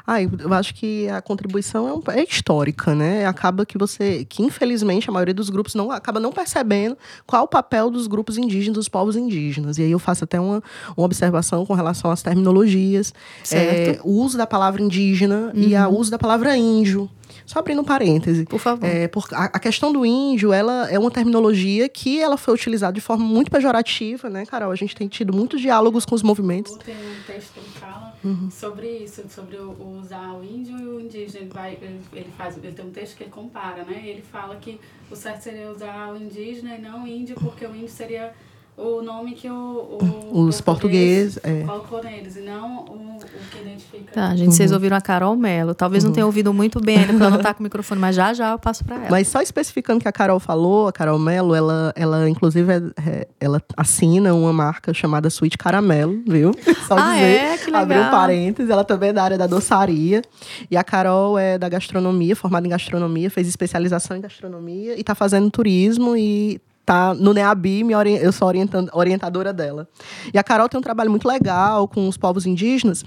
[0.07, 3.27] Ah, eu acho que a contribuição é, um, é, histórica, né?
[3.27, 7.49] Acaba que você, que infelizmente a maioria dos grupos não acaba não percebendo qual o
[7.49, 9.79] papel dos grupos indígenas, dos povos indígenas.
[9.79, 10.63] E aí eu faço até uma,
[10.97, 13.13] uma observação com relação às terminologias,
[13.51, 15.63] é, o uso da palavra indígena uhum.
[15.63, 17.09] e o uso da palavra índio.
[17.47, 18.45] Só abrindo um parêntese.
[18.45, 18.87] Por favor.
[18.87, 22.93] É, por, a, a, questão do índio, ela é uma terminologia que ela foi utilizada
[22.93, 24.71] de forma muito pejorativa, né, Carol?
[24.71, 26.77] A gente tem tido muitos diálogos com os movimentos.
[26.85, 27.59] Tem um texto
[28.25, 28.51] uhum.
[28.51, 31.41] sobre isso, sobre o, usar o índio e o indígena.
[31.41, 31.79] Ele, vai,
[32.13, 34.03] ele, faz, ele tem um texto que ele compara, né?
[34.05, 34.81] Ele fala que
[35.11, 38.35] o certo seria usar o indígena e não o índio, porque o índio seria
[38.77, 39.99] o nome que o,
[40.33, 41.63] o os portugueses é.
[41.65, 44.13] colocou neles, e não o, o que identifica.
[44.13, 44.53] Tá, gente, uhum.
[44.53, 45.75] vocês ouviram a Carol Mello.
[45.75, 46.09] Talvez uhum.
[46.09, 48.33] não tenham ouvido muito bem ainda, porque ela não está com o microfone, mas já
[48.33, 49.11] já eu passo para ela.
[49.11, 53.29] Mas só especificando que a Carol falou, a Carol Mello, ela, ela inclusive, é, é
[53.39, 56.53] ela assina uma marca chamada Sweet Caramelo, viu?
[56.89, 57.59] Só ah, dizer, é?
[57.59, 57.83] que legal.
[57.83, 60.23] abrir um parênteses, ela também é da área da doçaria.
[60.71, 65.15] E a Carol é da gastronomia, formada em gastronomia, fez especialização em gastronomia e está
[65.15, 66.61] fazendo turismo e
[66.93, 67.85] tá no NEABI,
[68.21, 68.49] eu sou
[68.93, 69.89] orientadora dela.
[70.33, 73.05] E a Carol tem um trabalho muito legal com os povos indígenas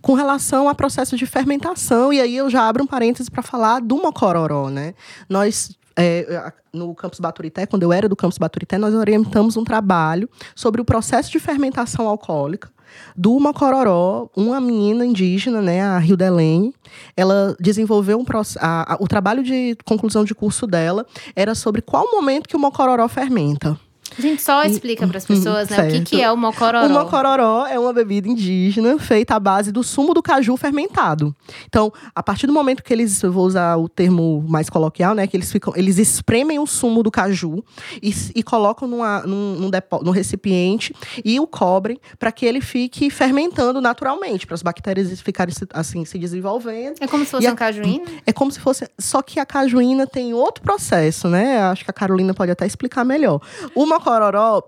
[0.00, 2.12] com relação a processo de fermentação.
[2.12, 4.94] E aí eu já abro um parênteses para falar do mocororó, né?
[5.28, 10.28] Nós é, no campus Baturité, quando eu era do campus Baturité, nós orientamos um trabalho
[10.54, 12.70] sobre o processo de fermentação alcoólica
[13.16, 16.74] do Mocororó, uma menina indígena, né, a Hildelene,
[17.16, 18.24] ela desenvolveu um
[18.60, 22.58] a, a, o trabalho de conclusão de curso dela era sobre qual momento que o
[22.58, 23.78] Mocororó fermenta.
[24.18, 26.86] A gente só explica para as pessoas, né, o que, que é o mocororó.
[26.86, 31.34] O mocororó é uma bebida indígena feita à base do sumo do caju fermentado.
[31.66, 35.28] Então, a partir do momento que eles, eu vou usar o termo mais coloquial, né,
[35.28, 37.62] que eles ficam, eles espremem o sumo do caju
[38.02, 40.92] e, e colocam numa, num, num, depo, num recipiente
[41.24, 46.18] e o cobrem para que ele fique fermentando naturalmente, para as bactérias ficarem assim se
[46.18, 46.96] desenvolvendo.
[47.00, 48.04] É como se fosse a, um cajuína?
[48.26, 51.60] É como se fosse, só que a cajuína tem outro processo, né?
[51.60, 53.40] Acho que a Carolina pode até explicar melhor.
[53.76, 54.07] O mocororó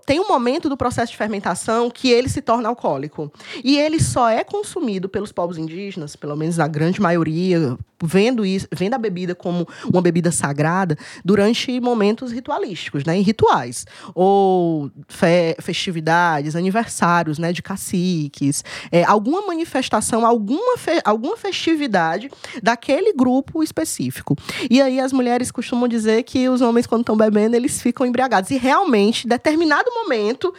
[0.05, 3.31] tem um momento do processo de fermentação que ele se torna alcoólico.
[3.63, 8.67] E ele só é consumido pelos povos indígenas, pelo menos a grande maioria, vendo isso,
[8.71, 15.55] vendo a bebida como uma bebida sagrada durante momentos ritualísticos, né, em rituais ou fe
[15.59, 22.29] festividades, aniversários, né, de caciques, é, alguma manifestação, alguma fe alguma festividade
[22.61, 24.35] daquele grupo específico.
[24.69, 28.51] E aí as mulheres costumam dizer que os homens quando estão bebendo eles ficam embriagados
[28.51, 30.53] e realmente, em determinado momento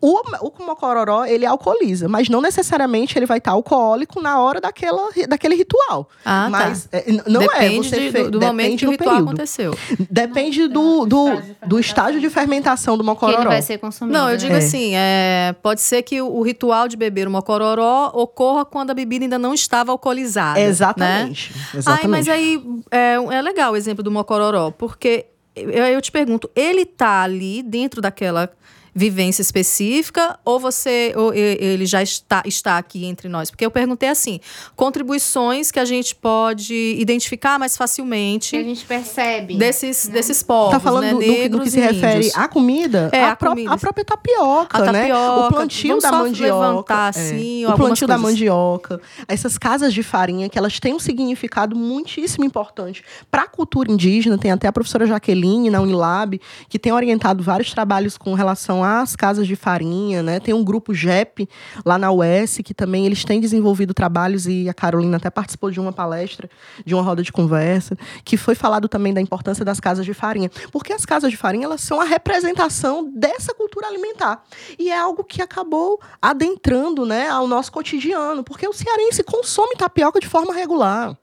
[0.00, 5.10] o, o mocororó, ele alcooliza, mas não necessariamente ele vai estar alcoólico na hora daquela,
[5.28, 6.08] daquele ritual.
[6.24, 6.50] Ah, tá.
[6.50, 6.98] mas tá.
[6.98, 9.28] é, não depende é, você de, do, do momento que o ritual período.
[9.28, 9.76] aconteceu.
[10.10, 13.36] Depende do, do, do estágio de fermentação do mocororó.
[13.36, 14.18] Que ele vai ser consumido.
[14.18, 14.58] Não, eu digo é.
[14.58, 18.94] assim, é, pode ser que o, o, ritual de beber o mocororó ocorra quando a
[18.94, 20.58] bebida ainda não estava alcoolizada.
[20.58, 21.52] Exatamente.
[21.52, 21.60] Né?
[21.74, 22.04] Exatamente.
[22.04, 26.50] Ai, mas aí é, é legal o exemplo do mocororó, porque eu, eu te pergunto,
[26.56, 28.50] ele tá ali dentro daquela
[28.94, 33.50] vivência específica ou você ou ele já está, está aqui entre nós?
[33.50, 34.40] Porque eu perguntei assim,
[34.76, 38.50] contribuições que a gente pode identificar mais facilmente.
[38.50, 39.56] Que a gente percebe.
[39.56, 40.14] Desses, né?
[40.14, 41.12] desses povos, Tá falando né?
[41.12, 43.10] do, Negros do, que se refere à comida?
[43.12, 43.72] É, a, a, comida.
[43.72, 45.02] a própria tapioca, a né?
[45.02, 46.50] tapioca, O plantio da mandioca.
[46.50, 47.68] Levantar, assim, é.
[47.68, 49.00] O plantio da mandioca.
[49.28, 54.38] Essas casas de farinha, que elas têm um significado muitíssimo importante para a cultura indígena.
[54.38, 59.16] Tem até a professora Jaqueline, na Unilab, que tem orientado vários trabalhos com relação as
[59.16, 60.40] casas de farinha, né?
[60.40, 61.48] Tem um grupo JEP
[61.84, 65.80] lá na UES que também eles têm desenvolvido trabalhos e a Carolina até participou de
[65.80, 66.48] uma palestra,
[66.84, 70.50] de uma roda de conversa, que foi falado também da importância das casas de farinha,
[70.72, 74.42] porque as casas de farinha elas são a representação dessa cultura alimentar
[74.78, 80.20] e é algo que acabou adentrando, né, ao nosso cotidiano, porque o cearense consome tapioca
[80.20, 81.16] de forma regular.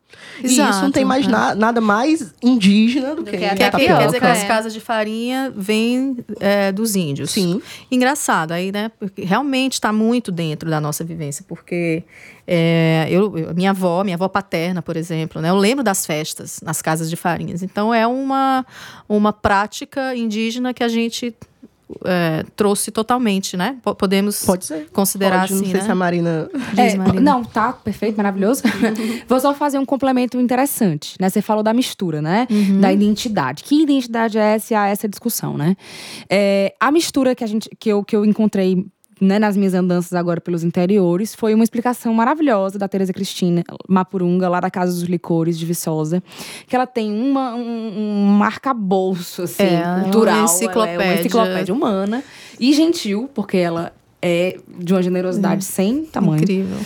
[0.44, 1.30] Exato, e isso não tem mais é.
[1.30, 3.98] na, nada mais indígena do, do que, que, a tapioca.
[3.98, 7.32] Quer dizer que as casas de farinha vêm é, dos índios.
[7.32, 7.62] Sim.
[7.92, 8.92] Engraçado, aí, né?
[9.18, 12.04] Realmente está muito dentro da nossa vivência, porque
[12.48, 15.50] é, eu, minha avó, minha avó paterna, por exemplo, né?
[15.50, 17.62] Eu lembro das festas nas casas de farinhas.
[17.64, 18.66] Então é uma,
[19.10, 21.36] uma prática indígena que a gente
[22.06, 23.78] é, trouxe totalmente, né?
[23.98, 24.90] Podemos Pode ser.
[24.92, 25.86] considerar Pode, assim, não sei né?
[25.86, 26.50] se a Marina...
[26.76, 27.22] É, Marina.
[27.22, 28.64] Não, tá perfeito, maravilhoso.
[29.28, 31.30] Vou só fazer um complemento interessante, né?
[31.30, 32.48] Você falou da mistura, né?
[32.50, 32.82] Uhum.
[32.82, 33.64] Da identidade.
[33.64, 34.88] Que identidade é essa?
[34.88, 35.76] Essa discussão, né?
[36.30, 38.86] É, a mistura que a gente, que eu, que eu encontrei
[39.20, 44.48] né, nas minhas andanças agora pelos interiores, foi uma explicação maravilhosa da Tereza Cristina Mapurunga,
[44.50, 46.22] lá da Casa dos Licores de Viçosa,
[46.68, 51.00] que ela tem uma, um, um marcabouço assim, É, cultural, uma ela é enciclopédia.
[51.06, 52.24] uma enciclopédia humana
[52.60, 53.92] e gentil, porque ela
[54.28, 56.42] é de uma generosidade sem tamanho.
[56.44, 56.78] Incrível.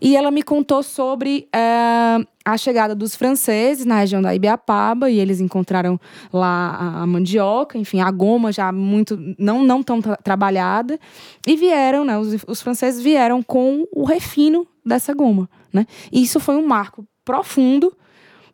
[0.00, 5.18] E ela me contou sobre eh, a chegada dos franceses na região da Ibiapaba e
[5.18, 5.98] eles encontraram
[6.32, 10.98] lá a, a mandioca, enfim, a goma já muito não não tão tra- trabalhada
[11.46, 12.18] e vieram, né?
[12.18, 15.86] Os, os franceses vieram com o refino dessa goma, né?
[16.12, 17.92] E isso foi um marco profundo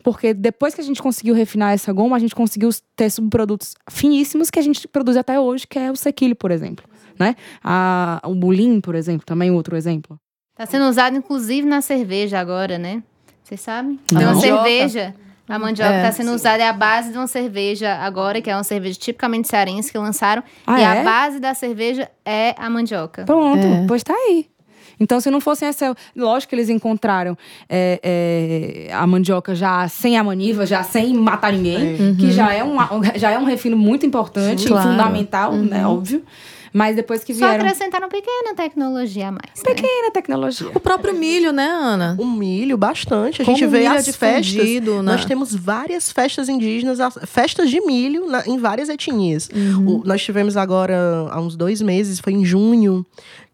[0.04, 4.50] porque depois que a gente conseguiu refinar essa goma, a gente conseguiu ter subprodutos finíssimos
[4.50, 6.84] que a gente produz até hoje, que é o sequilho, por exemplo,
[7.22, 7.36] né?
[7.62, 10.16] A, o bulim, por exemplo, também outro exemplo.
[10.56, 13.02] Tá sendo usado, inclusive, na cerveja agora, né?
[13.42, 13.98] Vocês sabem?
[14.06, 14.62] Tem A uma mandioca.
[14.62, 15.14] cerveja.
[15.48, 18.54] A mandioca É, está sendo usada, é a base de uma cerveja agora, que é
[18.56, 20.42] uma cerveja tipicamente cearense que lançaram.
[20.66, 21.00] Ah, e é?
[21.00, 23.24] a base da cerveja é a mandioca.
[23.24, 23.84] Pronto, É.
[23.86, 24.46] pois tá aí.
[25.00, 25.96] Então, se não fossem essa.
[26.14, 27.36] Lógico que eles encontraram
[27.68, 32.62] é, é, a mandioca já sem a maniva, já sem matar ninguém, que já é,
[32.62, 32.76] um,
[33.16, 34.90] já é um refino muito importante Sim, e claro.
[34.90, 35.84] fundamental, né?
[35.86, 36.22] Óbvio.
[36.72, 37.64] Mas depois que Só vieram.
[37.64, 39.42] acrescentaram pequena tecnologia a mais.
[39.56, 39.74] né?
[39.74, 40.70] Pequena tecnologia.
[40.74, 42.16] O próprio milho, né, Ana?
[42.18, 43.42] O milho, bastante.
[43.42, 44.46] A Como gente vê milho é as festas.
[44.46, 49.48] difundido na- Nós temos várias festas indígenas, as- festas de milho na- em várias etnias.
[49.54, 50.00] Uhum.
[50.00, 50.96] O- nós tivemos agora,
[51.30, 53.04] há uns dois meses, foi em junho,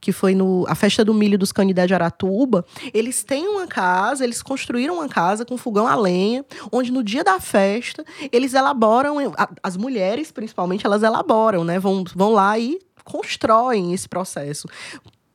[0.01, 2.65] que foi no, a festa do milho dos Canidé de Aratuba.
[2.95, 7.25] Eles têm uma casa, eles construíram uma casa com fogão a lenha, onde no dia
[7.25, 11.81] da festa, eles elaboram, a- as mulheres, principalmente, elas elaboram, né?
[11.81, 12.79] Vão, vão lá e
[13.09, 14.69] constroem esse processo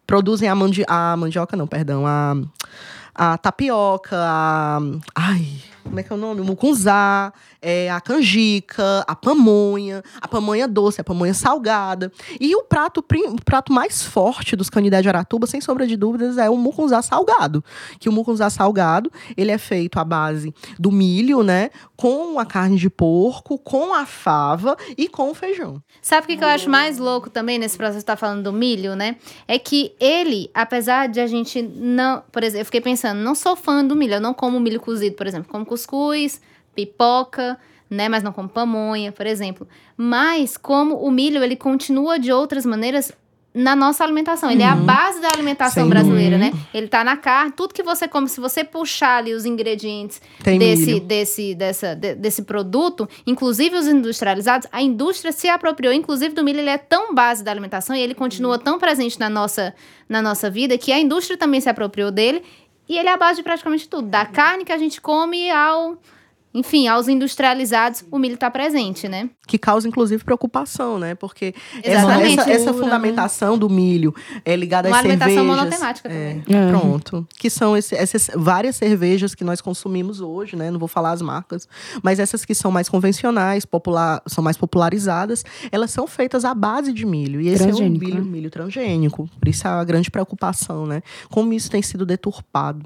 [0.06, 2.36] produzem a, mandi a mandioca, não, perdão, a,
[3.16, 4.80] a tapioca, a.
[5.16, 5.48] Ai,
[5.84, 6.42] como é que é o nome?
[6.42, 12.12] O mucunzá, é, a canjica, a pamonha, a pamonha doce, a pamonha salgada.
[12.40, 16.38] E o prato, o prato mais forte dos canidé de Aratuba, sem sombra de dúvidas,
[16.38, 17.64] é o mucunzá salgado.
[18.00, 21.70] Que o mucunzá salgado, ele é feito à base do milho, né?
[21.96, 25.82] Com a carne de porco, com a fava e com o feijão.
[26.02, 28.54] Sabe o que, que eu acho mais louco também nesse processo que tá falando do
[28.54, 29.18] milho, né?
[29.48, 32.24] É que ele, apesar de a gente não.
[32.32, 35.16] Por exemplo, eu fiquei pensando, não sou fã do milho, eu não como milho cozido,
[35.16, 35.52] por exemplo.
[35.52, 36.40] Como cuscuz,
[36.76, 37.58] pipoca,
[37.90, 38.10] né?
[38.10, 39.68] Mas não como pamonha, por exemplo.
[39.98, 43.12] Mas como o milho, ele continua de outras maneiras
[43.56, 44.50] na nossa alimentação.
[44.50, 46.56] Ele é a base da alimentação Sem brasileira, dúvida.
[46.58, 46.66] né?
[46.74, 50.58] Ele tá na carne, tudo que você come, se você puxar ali os ingredientes Tem
[50.58, 51.00] desse, milho.
[51.02, 56.62] desse, dessa, de- desse produto, inclusive os industrializados, a indústria se apropriou, inclusive do milho,
[56.62, 59.72] ele é tão base da alimentação e ele continua tão presente na nossa,
[60.10, 62.42] na nossa vida que a indústria também se apropriou dele
[62.88, 65.98] e ele é a base de praticamente tudo, da carne que a gente come ao,
[66.54, 69.30] enfim, aos industrializados, o milho está presente, né?
[69.46, 71.16] que causa inclusive preocupação, né?
[71.16, 75.58] Porque essa, essa, essa Cultura, fundamentação do milho é ligada Uma às alimentação cervejas.
[75.58, 76.44] monotemática é, também.
[76.48, 76.70] É.
[76.70, 77.28] Pronto.
[77.38, 80.72] Que são esse- essas várias cervejas que nós consumimos hoje, né?
[80.72, 81.68] Não vou falar as marcas,
[82.02, 86.94] mas essas que são mais convencionais, popular, são mais popularizadas, elas são feitas à base
[86.94, 87.42] de milho.
[87.42, 88.32] E esse Transgênico, é um milho, né?
[88.32, 89.30] milho transgênico.
[89.40, 91.02] Por isso é a grande preocupação, né?
[91.30, 92.86] Como isso tem sido deturpado.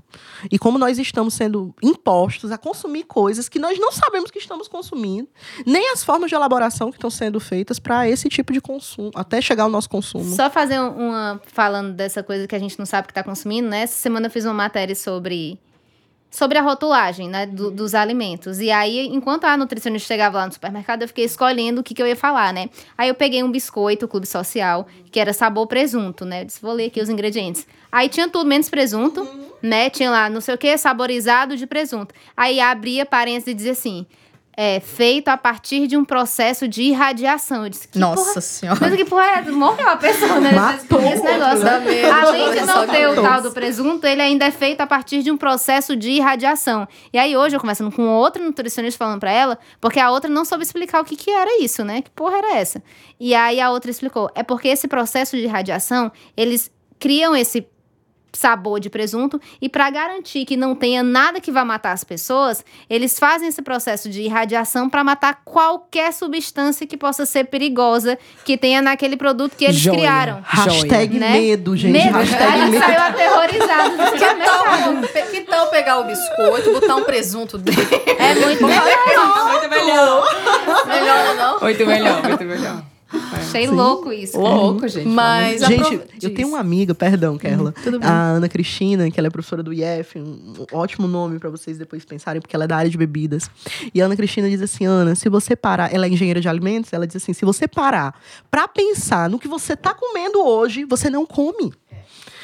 [0.51, 4.67] E como nós estamos sendo impostos a consumir coisas que nós não sabemos que estamos
[4.67, 5.27] consumindo,
[5.65, 9.41] nem as formas de elaboração que estão sendo feitas para esse tipo de consumo, até
[9.41, 10.35] chegar ao nosso consumo.
[10.35, 11.41] Só fazer um- uma.
[11.47, 13.81] Falando dessa coisa que a gente não sabe que está consumindo, né?
[13.81, 15.59] Essa semana eu fiz uma matéria sobre.
[16.29, 18.59] Sobre a rotulagem, né, do- dos alimentos.
[18.59, 22.01] E aí, enquanto a nutricionista chegava lá no supermercado, eu fiquei escolhendo o que, que
[22.01, 22.69] eu ia falar, né?
[22.97, 26.41] Aí eu peguei um biscoito, Clube Social, que era sabor presunto, né?
[26.41, 27.65] Eu disse, vou ler aqui os ingredientes.
[27.89, 29.25] Aí tinha tudo menos presunto,
[29.61, 29.89] né?
[29.89, 32.13] Tinha lá, não sei o que, saborizado de presunto.
[32.35, 34.05] Aí abria parênteses e dizia assim,
[34.59, 37.63] é, feito a partir de um processo de irradiação.
[37.63, 38.79] Eu disse, que porra Nossa senhora.
[38.81, 39.51] mas que porra é?
[39.51, 40.51] Morreu a pessoa, né?
[40.51, 41.63] Matou Esse negócio.
[42.11, 45.29] Além de não ter o tal do presunto, ele ainda é feito a partir de
[45.29, 46.87] um processo de irradiação.
[47.13, 50.43] E aí hoje eu conversando com outra nutricionista falando pra ela, porque a outra não
[50.43, 52.01] soube explicar o que que era isso, né?
[52.01, 52.81] Que porra era essa?
[53.19, 57.67] E aí a outra explicou, é porque esse processo de irradiação, eles criam esse
[58.37, 62.63] sabor de presunto e para garantir que não tenha nada que vá matar as pessoas,
[62.89, 68.55] eles fazem esse processo de irradiação para matar qualquer substância que possa ser perigosa que
[68.57, 69.97] tenha naquele produto que eles Joia.
[69.97, 70.41] criaram.
[70.43, 71.31] Hashtag né?
[71.31, 71.91] medo, gente.
[71.93, 72.15] Medo.
[72.15, 72.85] A Hashtag gente medo.
[72.85, 77.83] saiu aterrorizado do Que tal, que tal pegar o biscoito, botar um presunto dentro?
[78.19, 79.51] É muito melhor.
[79.51, 80.27] Muito melhor.
[80.87, 81.59] Melhor não?
[81.59, 82.83] Muito melhor, muito melhor.
[83.31, 84.39] Achei louco isso.
[84.39, 85.07] Louco, gente.
[85.07, 87.71] Mas Gente, eu tenho uma amiga, perdão, Kerla.
[87.83, 88.09] tudo bem.
[88.09, 92.03] A Ana Cristina, que ela é professora do IF, um ótimo nome pra vocês depois
[92.03, 93.49] pensarem, porque ela é da área de bebidas.
[93.93, 96.91] E a Ana Cristina diz assim: Ana, se você parar, ela é engenheira de alimentos,
[96.93, 98.19] ela diz assim: se você parar
[98.51, 101.73] pra pensar no que você tá comendo hoje, você não come.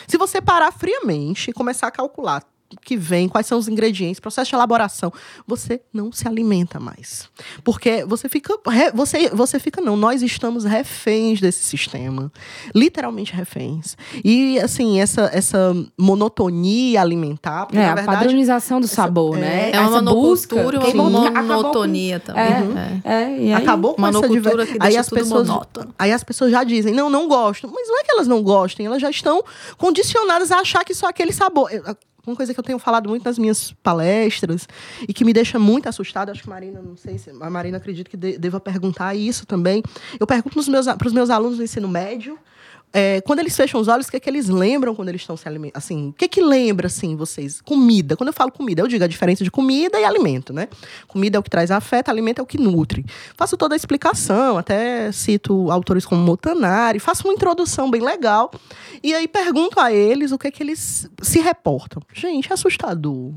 [0.08, 2.44] Se você parar friamente e começar a calcular
[2.78, 5.12] o que vem, quais são os ingredientes, processo de elaboração,
[5.48, 7.30] você não se alimenta mais.
[7.64, 8.54] Porque você fica.
[8.94, 12.32] Você, você fica, não, nós estamos reféns desse sistema.
[12.76, 13.96] Literalmente reféns.
[14.24, 17.66] E, assim, essa, essa monotonia alimentar.
[17.66, 19.72] porque, É, na a verdade, padronização do sabor, né?
[19.72, 22.44] É uma Essa busca, monocultura e que uma acabou com- monotonia também.
[22.44, 23.02] É.
[23.06, 23.24] É.
[23.24, 25.94] É, e aí, Acabou com essa monocultura que aí deixa as tudo pessoas monótono.
[25.98, 27.70] Aí as pessoas já dizem, não, não gosto.
[27.74, 29.44] Mas não é que elas não gostem, elas já estão
[29.78, 31.70] condicionadas a achar que só aquele sabor.
[32.26, 34.66] Uma coisa que eu tenho falado muito nas minhas palestras
[35.08, 38.10] e que me deixa muito assustada, acho que Marina, não sei se a Marina acredita
[38.10, 39.84] que de- deva perguntar isso também.
[40.18, 42.40] Eu pergunto para os meus, meus alunos do ensino médio,
[42.94, 45.36] é, quando eles fecham os olhos, o que é que eles lembram quando eles estão
[45.36, 45.78] se alimentando?
[45.78, 47.60] Assim, o que é que lembra, assim, vocês?
[47.62, 48.16] Comida.
[48.16, 50.68] Quando eu falo comida, eu digo a diferença de comida e alimento, né?
[51.08, 53.04] Comida é o que traz afeto, alimento é o que nutre.
[53.36, 58.52] Faço toda a explicação, até cito autores como Montanari, faço uma introdução bem legal.
[59.02, 62.02] E aí pergunto a eles o que é que eles se reportam.
[62.14, 63.32] Gente, é assustador.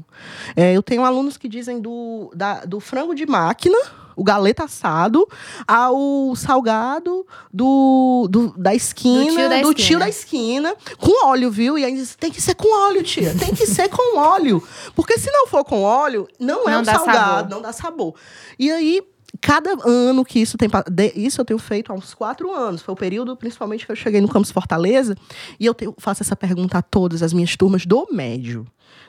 [0.54, 3.78] É, eu tenho alunos que dizem do, da- do frango de máquina,
[4.16, 5.28] o galeta assado,
[5.68, 9.74] ao salgado do, do- da esquina, tio da do esquina.
[9.74, 11.78] tio da esquina, com óleo, viu?
[11.78, 13.34] E aí diz, tem que ser com óleo, tia.
[13.38, 14.62] Tem que ser com óleo.
[14.94, 17.50] Porque se não for com óleo, não é Não um dá salgado, sabor.
[17.50, 18.14] não dá sabor.
[18.58, 19.02] E aí,
[19.40, 20.68] cada ano que isso tem.
[21.14, 22.80] Isso eu tenho feito há uns quatro anos.
[22.80, 25.14] Foi o período, principalmente, que eu cheguei no Campus Fortaleza.
[25.60, 28.66] E eu tenho- faço essa pergunta a todas as minhas turmas do médio.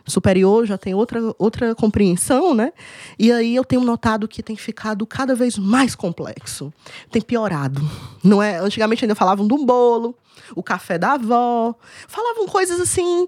[0.07, 2.71] Superior já tem outra, outra compreensão, né?
[3.19, 6.73] E aí eu tenho notado que tem ficado cada vez mais complexo.
[7.11, 7.81] Tem piorado.
[8.23, 8.57] Não é?
[8.57, 10.15] Antigamente ainda falavam de um bolo,
[10.55, 11.73] o café da avó.
[12.07, 13.27] Falavam coisas assim,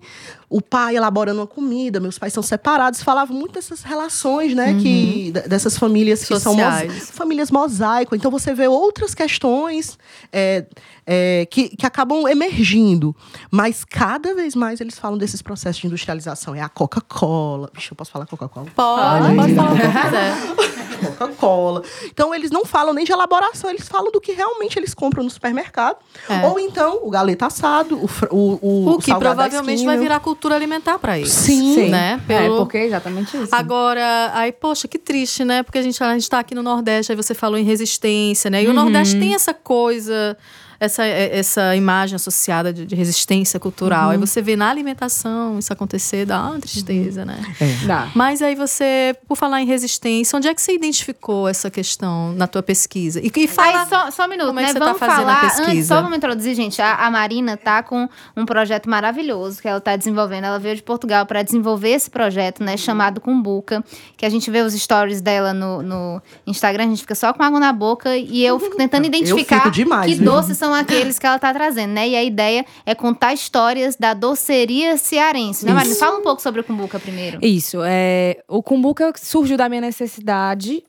[0.50, 3.02] o pai elaborando uma comida, meus pais são separados.
[3.04, 4.74] Falavam muito dessas relações, né?
[4.80, 6.94] Que, d- dessas famílias que são Sociais.
[6.94, 8.16] mos- famílias mosaico.
[8.16, 9.98] Então você vê outras questões
[10.32, 10.66] é,
[11.06, 13.16] é, que, que acabam emergindo.
[13.52, 16.54] Mas cada vez mais eles falam desses processos de industrialização.
[16.56, 17.70] É a Coca-Cola.
[17.74, 18.68] Vixe, eu posso falar Coca-Cola?
[18.76, 20.99] Pode, pode falar que.
[21.20, 21.84] Coca-Cola.
[22.06, 25.30] Então, eles não falam nem de elaboração, eles falam do que realmente eles compram no
[25.30, 25.98] supermercado.
[26.28, 26.48] É.
[26.48, 30.98] Ou então, o galeta assado, o, o, o, O que provavelmente vai virar cultura alimentar
[31.00, 31.32] para eles.
[31.32, 31.90] Sim.
[31.90, 32.20] Né?
[32.28, 33.54] É, Pelo- porque é exatamente isso.
[33.54, 35.64] Agora, aí, poxa, que triste, né?
[35.64, 38.64] Porque a gente, a gente tá aqui no Nordeste, aí você falou em resistência, né?
[38.64, 40.38] E o Nordeste tem essa coisa,
[40.80, 44.12] essa, é- essa imagem associada de, de resistência cultural.
[44.12, 47.40] Aí você vê na alimentação isso acontecer, dá uma tristeza, né?
[47.86, 48.10] Dá.
[48.16, 52.48] Mas aí você, por falar em resistência, onde é que você identificou essa questão na
[52.48, 53.20] tua pesquisa?
[53.20, 53.82] E, e fala...
[53.82, 54.74] Aí, só, só um minuto, como é que né?
[54.74, 55.42] você tá vamos fazendo a falar.
[55.42, 55.72] pesquisa?
[55.72, 56.82] Antes, só vamos introduzir, gente.
[56.82, 60.46] A, a Marina tá com um projeto maravilhoso que ela tá desenvolvendo.
[60.46, 62.78] Ela veio de Portugal para desenvolver esse projeto, né?
[62.78, 63.84] Chamado Cumbuca.
[64.16, 67.44] Que a gente vê os stories dela no, no Instagram, a gente fica só com
[67.44, 70.26] água na boca e eu fico tentando identificar fico demais, que viu?
[70.32, 72.08] doces são aqueles que ela tá trazendo, né?
[72.10, 75.96] E a ideia é contar histórias da doceria cearense, né, Marina?
[75.96, 77.40] Fala um pouco sobre o Cumbuca primeiro.
[77.42, 80.84] Isso, é, o Cumbuca surgiu da minha necessidade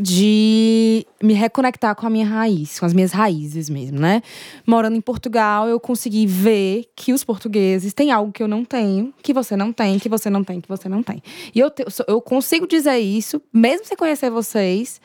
[0.00, 4.22] de me reconectar com a minha raiz, com as minhas raízes mesmo, né?
[4.64, 9.12] Morando em Portugal, eu consegui ver que os portugueses têm algo que eu não tenho,
[9.20, 11.20] que você não tem, que você não tem, que você não tem.
[11.52, 15.00] E eu, te- eu consigo dizer isso, mesmo sem conhecer vocês,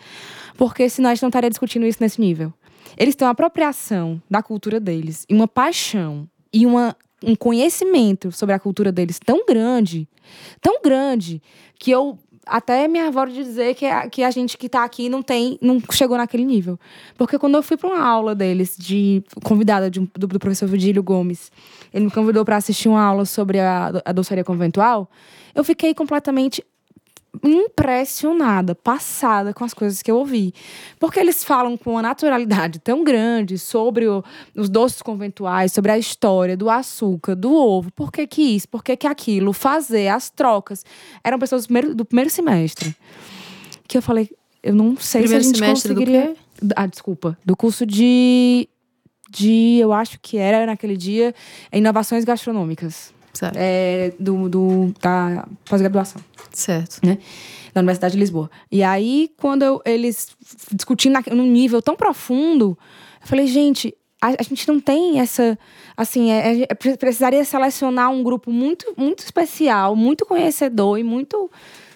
[0.55, 2.53] porque senão a gente não estaria discutindo isso nesse nível.
[2.97, 8.53] Eles têm uma apropriação da cultura deles, e uma paixão, e uma, um conhecimento sobre
[8.53, 10.07] a cultura deles tão grande,
[10.61, 11.41] tão grande,
[11.79, 15.09] que eu até me avoro de dizer que a, que a gente que tá aqui
[15.09, 16.77] não tem, não chegou naquele nível.
[17.17, 21.01] Porque quando eu fui para uma aula deles, de convidada de do, do professor Vigílio
[21.01, 21.51] Gomes,
[21.93, 25.09] ele me convidou para assistir uma aula sobre a, a doçaria conventual,
[25.55, 26.63] eu fiquei completamente
[27.43, 30.53] impressionada, passada com as coisas que eu ouvi.
[30.99, 34.23] Porque eles falam com uma naturalidade tão grande sobre o-
[34.55, 38.83] os doces conventuais, sobre a história do açúcar, do ovo, por que que isso, por
[38.83, 40.85] que que aquilo, fazer as trocas.
[41.23, 42.95] Eram pessoas do primeiro, do primeiro semestre.
[43.87, 44.29] Que eu falei,
[44.63, 46.35] eu não sei Primeiro se a gente semestre do conseguiria...
[46.75, 47.37] Ah, desculpa.
[47.45, 48.67] Do curso de...
[49.29, 51.33] De, eu acho que era naquele dia,
[51.73, 53.11] inovações gastronômicas.
[53.33, 53.55] Certo.
[53.57, 57.01] É, do, do, da pós-graduação certo.
[57.73, 58.49] da Universidade de Lisboa.
[58.71, 60.29] E aí, quando eu- eles
[60.71, 62.77] discutindo na- num nível tão profundo,
[63.21, 65.57] eu falei, gente, a, a gente não tem essa.
[65.97, 71.49] Assim, é- é- pre- precisaria selecionar um grupo muito, muito especial, muito conhecedor e muito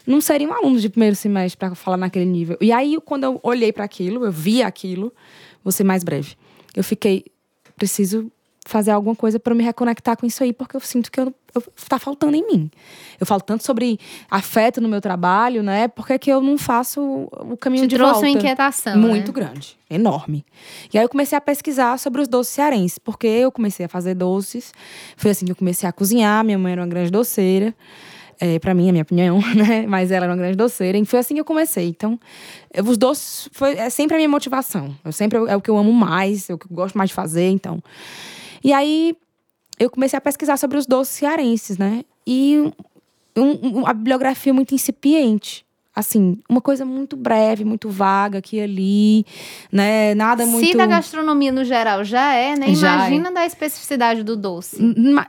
[0.07, 2.57] não seria um aluno de primeiro semestre para falar naquele nível.
[2.61, 5.13] E aí, quando eu olhei para aquilo, eu vi aquilo,
[5.63, 6.33] vou ser mais breve.
[6.75, 7.25] Eu fiquei,
[7.75, 8.31] preciso
[8.67, 11.63] fazer alguma coisa para me reconectar com isso aí, porque eu sinto que eu, eu,
[11.87, 12.71] tá faltando em mim.
[13.19, 13.99] Eu falo tanto sobre
[14.29, 15.87] afeto no meu trabalho, né?
[15.87, 17.01] Porque que eu não faço
[17.31, 18.27] o caminho Te de trouxe volta.
[18.27, 18.97] uma inquietação.
[18.97, 19.33] Muito né?
[19.33, 20.45] grande, enorme.
[20.93, 24.13] E aí eu comecei a pesquisar sobre os doces cearenses, porque eu comecei a fazer
[24.15, 24.73] doces.
[25.15, 26.43] Foi assim que eu comecei a cozinhar.
[26.43, 27.73] Minha mãe era uma grande doceira.
[28.39, 29.87] É, para mim, a minha opinião, né?
[29.87, 30.95] Mas ela era uma grande doceira.
[30.95, 31.87] E foi assim que eu comecei.
[31.87, 32.19] Então,
[32.71, 34.95] eu- os doces foi, é sempre a minha motivação.
[35.03, 37.15] Eu sempre é o que eu amo mais, é o que eu gosto mais de
[37.15, 37.49] fazer.
[37.49, 37.81] Então,
[38.63, 39.15] e aí
[39.79, 42.03] eu comecei a pesquisar sobre os doces cearenses, né?
[42.25, 42.71] E
[43.35, 45.65] um- um- a bibliografia muito incipiente.
[45.95, 49.25] Assim, uma coisa muito breve, muito vaga aqui e ali,
[49.71, 50.13] né?
[50.13, 50.67] Nada muito.
[50.67, 52.73] Se da gastronomia no geral já é, né?
[52.75, 54.77] Já Imagina da especificidade do doce.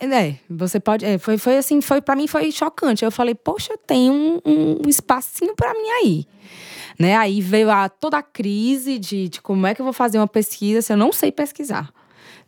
[0.00, 1.06] É, você pode.
[1.06, 3.02] é, foi, foi assim, foi para mim foi chocante.
[3.02, 6.26] Eu falei, poxa, tem um, um espacinho para mim aí.
[6.98, 7.16] Né?
[7.16, 10.26] Aí veio a, toda a crise de, de como é que eu vou fazer uma
[10.28, 11.90] pesquisa se eu não sei pesquisar.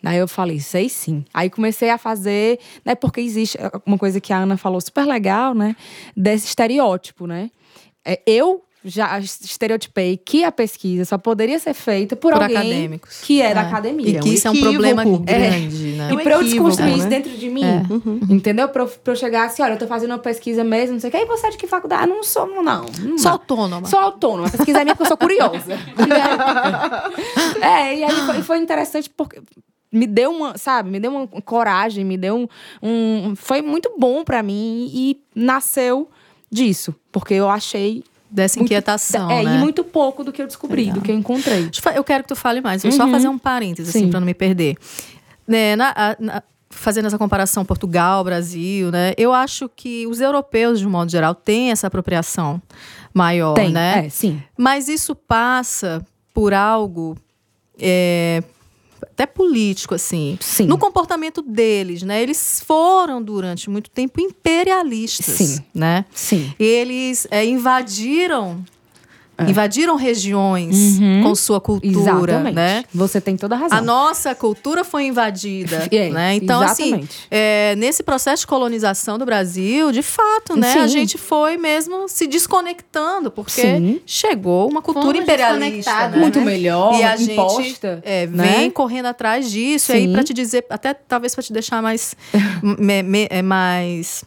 [0.02, 1.24] Daí eu falei, sei sim.
[1.32, 2.94] Aí comecei a fazer, né?
[2.94, 5.76] Porque existe uma coisa que a Ana falou super legal, né?
[6.16, 7.50] Desse estereótipo, né?
[8.04, 13.20] É, eu já estereotipei que a pesquisa só poderia ser feita por, Por alguém acadêmicos.
[13.20, 13.64] que é, da É.
[13.66, 14.08] academia.
[14.08, 15.04] E É um que isso é um problema É.
[15.38, 16.08] grande, né?
[16.10, 17.10] E um pra eu equívoco, desconstruir isso né?
[17.10, 17.82] dentro de mim, É.
[18.32, 18.70] entendeu?
[18.70, 21.08] Pra eu, pra eu chegar assim, olha, eu tô fazendo uma pesquisa mesmo, não sei
[21.08, 21.16] o que.
[21.18, 22.04] Aí você é de que faculdade?
[22.04, 22.62] Ah, não sou, não.
[22.62, 23.18] não.
[23.18, 23.86] Sou autônoma.
[23.86, 24.48] Sou autônoma.
[24.48, 25.78] A pesquisa é minha porque eu sou curiosa.
[27.60, 29.40] é, e aí foi, foi interessante porque
[29.92, 32.48] me deu uma, sabe, me deu uma coragem, me deu
[32.82, 33.28] um.
[33.30, 36.08] um- foi muito bom pra mim e nasceu
[36.50, 36.94] disso.
[37.12, 38.04] Porque eu achei.
[38.32, 39.56] Dessa muito- inquietação, é, né?
[39.56, 40.94] e muito pouco do que eu descobri, Legal.
[40.94, 41.68] do que eu encontrei.
[41.96, 42.80] Eu quero que tu fale mais.
[42.80, 43.10] Vou só Uhum.
[43.10, 44.10] fazer um parênteses, assim, Sim.
[44.10, 44.76] para não me perder.
[45.48, 49.14] Né, na- na- fazendo essa comparação Portugal, Brasil, né?
[49.18, 52.62] Eu acho que os europeus, de um modo geral, têm essa apropriação
[53.12, 54.06] maior, Tem, né?
[54.06, 54.40] é, sim.
[54.56, 56.00] Mas isso passa
[56.32, 57.16] por algo
[57.82, 58.44] é,
[59.20, 60.38] até político, assim.
[60.40, 60.66] Sim.
[60.66, 62.22] No comportamento deles, né?
[62.22, 65.58] Eles foram, durante muito tempo, imperialistas, Sim.
[65.74, 66.06] né?
[66.14, 66.52] Sim.
[66.58, 68.64] Eles é, invadiram...
[69.48, 71.22] Invadiram regiões Uhum.
[71.22, 71.98] com sua cultura,
[72.32, 72.54] Exatamente.
[72.54, 72.84] né?
[72.94, 73.78] Você tem toda a razão.
[73.78, 76.34] A nossa cultura foi invadida, É, né?
[76.34, 77.26] Então, assim, exatamente.
[77.30, 80.72] é, nesse processo de colonização do Brasil, de fato, né?
[80.74, 80.88] A Sim.
[80.88, 84.00] gente foi mesmo se desconectando, porque Sim.
[84.06, 86.16] chegou uma cultura Fomos imperialista, né?
[86.18, 88.00] Muito melhor, E a gente imposta.
[88.04, 88.44] é, né?
[88.58, 89.92] vem correndo atrás disso.
[89.92, 90.12] E aí, Sim.
[90.12, 92.14] para te dizer, até talvez para te deixar mais,
[92.78, 94.24] me- me- é, mais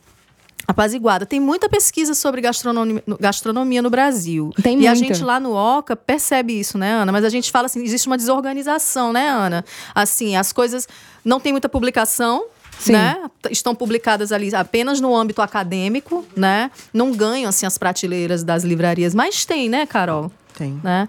[0.67, 1.25] apaziguada.
[1.25, 4.51] Tem muita pesquisa sobre gastronomia, gastronomia no Brasil.
[4.61, 5.13] Tem e a muita.
[5.13, 7.11] gente lá no OCA percebe isso, né, Ana?
[7.11, 9.63] Mas a gente fala assim, existe uma desorganização, né, Ana?
[9.93, 10.87] Assim, as coisas
[11.23, 12.45] não tem muita publicação.
[12.79, 12.93] Sim.
[12.93, 13.15] Né?
[13.51, 16.71] Estão publicadas ali apenas no âmbito acadêmico, né?
[16.91, 20.31] Não ganham assim as prateleiras das livrarias, mas tem, né, Carol?
[20.57, 20.79] Tem.
[20.83, 21.07] né?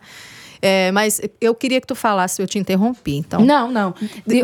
[0.61, 3.41] É, mas eu queria que tu falasse, eu te interrompi, então.
[3.45, 3.95] Não, não.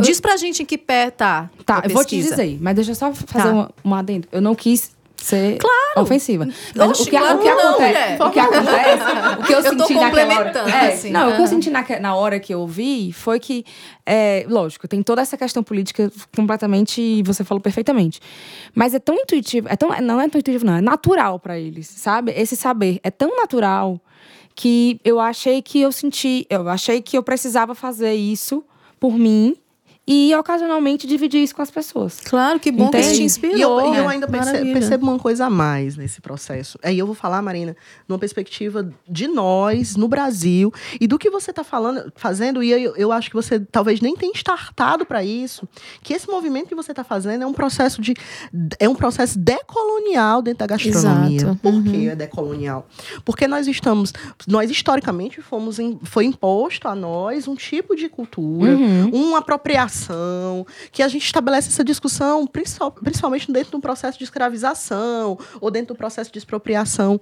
[0.03, 1.49] Diz pra gente em que pé tá.
[1.65, 3.53] Tá, eu vou te dizer, mas deixa eu só fazer Tá.
[3.53, 4.27] uma, uma adendo.
[4.33, 4.91] Eu não quis
[5.23, 5.59] ser
[5.97, 6.47] ofensiva.
[6.75, 8.23] Mas Oxe, o que, claro o que que não, acontece, mulher.
[8.23, 9.03] o que acontece,
[9.41, 11.11] o que eu, Eu senti naquela hora, complementando, é, assim.
[11.11, 13.65] não, o que eu senti naque- na hora que eu ouvi foi que,
[14.07, 18.21] é, lógico, tem toda essa questão política completamente, você falou perfeitamente.
[18.75, 21.87] Mas é tão intuitivo, é tão, não é tão intuitivo não, é natural pra eles,
[21.87, 22.33] sabe?
[22.37, 24.01] Esse saber é tão natural
[24.55, 28.65] que eu achei que eu senti, eu achei que eu precisava fazer isso
[28.99, 29.57] por mim
[30.13, 32.21] e ocasionalmente dividir isso com as pessoas.
[32.25, 33.07] Claro, que bom que Entende?
[33.07, 33.81] isso te E inspirou.
[33.81, 34.11] eu, e eu né?
[34.15, 34.73] ainda perce- Maravilha.
[34.73, 36.77] percebo uma coisa a mais nesse processo.
[36.83, 37.77] Aí eu vou falar, Marina,
[38.09, 42.97] numa perspectiva de nós, no Brasil, e do que você está falando, fazendo, e eu,
[42.97, 45.69] eu acho que você talvez nem tenha startado para isso,
[46.03, 48.15] que esse movimento que você está fazendo é um processo de
[48.81, 51.37] é um processo decolonial dentro da gastronomia.
[51.37, 51.57] Exato.
[51.63, 52.87] Por que é decolonial?
[53.25, 54.13] Porque nós estamos,
[54.47, 59.11] nós historicamente fomos em- foi imposto a nós um tipo de cultura, Uhum.
[59.13, 60.00] uma apropriação,
[60.93, 65.95] que a gente estabelece essa discussão principal- principalmente dentro do processo de escravização ou dentro
[65.95, 67.21] do processo de expropriação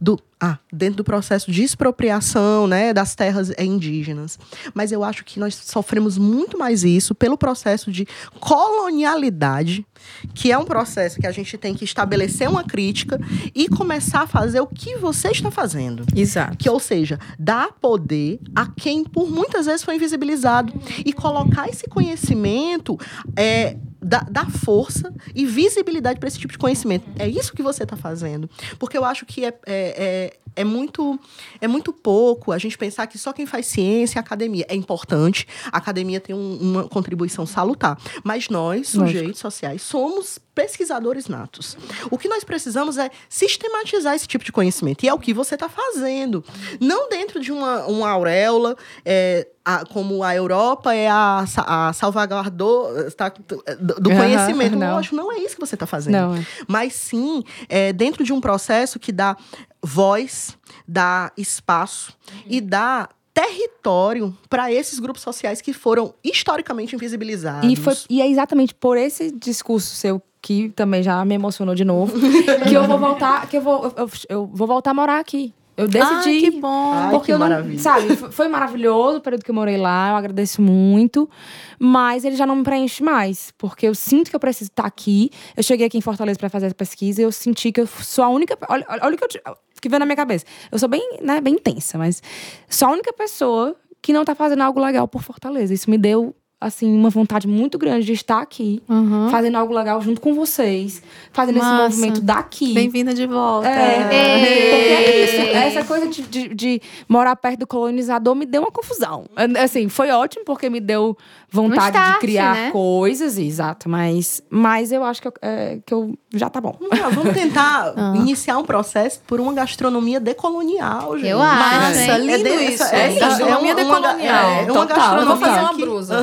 [0.00, 4.40] do ah, dentro do processo de expropriação né, das terras indígenas.
[4.74, 8.08] Mas eu acho que nós sofremos muito mais isso pelo processo de
[8.40, 9.86] colonialidade,
[10.34, 13.20] que é um processo que a gente tem que estabelecer uma crítica
[13.54, 16.04] e começar a fazer o que você está fazendo.
[16.12, 16.56] Exato.
[16.56, 20.72] Que, ou seja, dar poder a quem por muitas vezes foi invisibilizado.
[21.06, 22.98] E colocar esse conhecimento
[23.36, 27.04] é, dar, dar força e visibilidade para esse tipo de conhecimento.
[27.18, 28.50] É isso que você está fazendo.
[28.78, 31.18] Porque eu acho que é, é, é, muito,
[31.60, 34.66] é muito pouco a gente pensar que só quem faz ciência é academia.
[34.68, 37.98] É importante, a academia tem um, uma contribuição salutar.
[38.22, 41.76] Mas nós, sujeitos sociais, somos pesquisadores natos.
[42.10, 45.04] O que nós precisamos é sistematizar esse tipo de conhecimento.
[45.04, 46.44] E é o que você está fazendo.
[46.80, 53.10] Não dentro de uma, uma auréola, é, a, como a Europa é a, a salvaguardou
[53.12, 54.76] tá, do, do conhecimento.
[54.76, 54.94] Não.
[54.94, 56.14] Lógico, não é isso que você está fazendo.
[56.14, 56.46] Não.
[56.66, 59.36] Mas sim, é, dentro de um processo que dá
[59.82, 60.56] voz,
[60.86, 62.40] dá espaço uhum.
[62.46, 67.70] e dá território para esses grupos sociais que foram historicamente invisibilizados.
[67.70, 71.84] E, foi, e é exatamente por esse discurso seu que também já me emocionou de
[71.84, 72.18] novo,
[72.68, 75.54] que eu vou voltar, que eu vou, eu, eu vou voltar a morar aqui.
[75.74, 76.10] Eu decidi.
[76.12, 76.92] Ai, que bom.
[76.92, 77.78] Ai, porque que eu não, maravilha.
[77.78, 81.30] sabe, foi maravilhoso o período que eu morei lá, eu agradeço muito,
[81.78, 85.30] mas ele já não me preenche mais, porque eu sinto que eu preciso estar aqui.
[85.56, 88.24] Eu cheguei aqui em Fortaleza para fazer essa pesquisa e eu senti que eu sou
[88.24, 90.46] a única, olha, olha o que eu que veio na minha cabeça.
[90.70, 92.22] Eu sou bem, né, bem intensa, mas
[92.68, 95.74] sou a única pessoa que não tá fazendo algo legal por Fortaleza.
[95.74, 99.28] Isso me deu assim, uma vontade muito grande de estar aqui, uhum.
[99.30, 101.02] fazendo algo legal junto com vocês,
[101.32, 101.72] fazendo Massa.
[101.74, 102.72] esse movimento daqui.
[102.72, 103.68] Bem-vinda de volta.
[103.68, 104.02] É, é.
[104.02, 105.56] Porque é isso.
[105.56, 109.26] Essa coisa de, de, de, morar perto do colonizador me deu uma confusão.
[109.62, 111.16] Assim, foi ótimo porque me deu
[111.50, 112.70] vontade start, de criar né?
[112.70, 113.88] coisas, exato.
[113.88, 116.76] Mas, mas eu acho que eu, é, que eu já tá bom.
[116.80, 118.14] Não, vamos tentar ah.
[118.16, 121.28] iniciar um processo por uma gastronomia decolonial, gente.
[121.28, 121.98] Eu acho.
[121.98, 122.82] Nossa, lindo é isso.
[122.84, 124.50] É, é, gastronomia decolonial.
[124.50, 125.22] É, uma gastronomia.
[125.22, 126.22] Eu vou fazer uma brusa.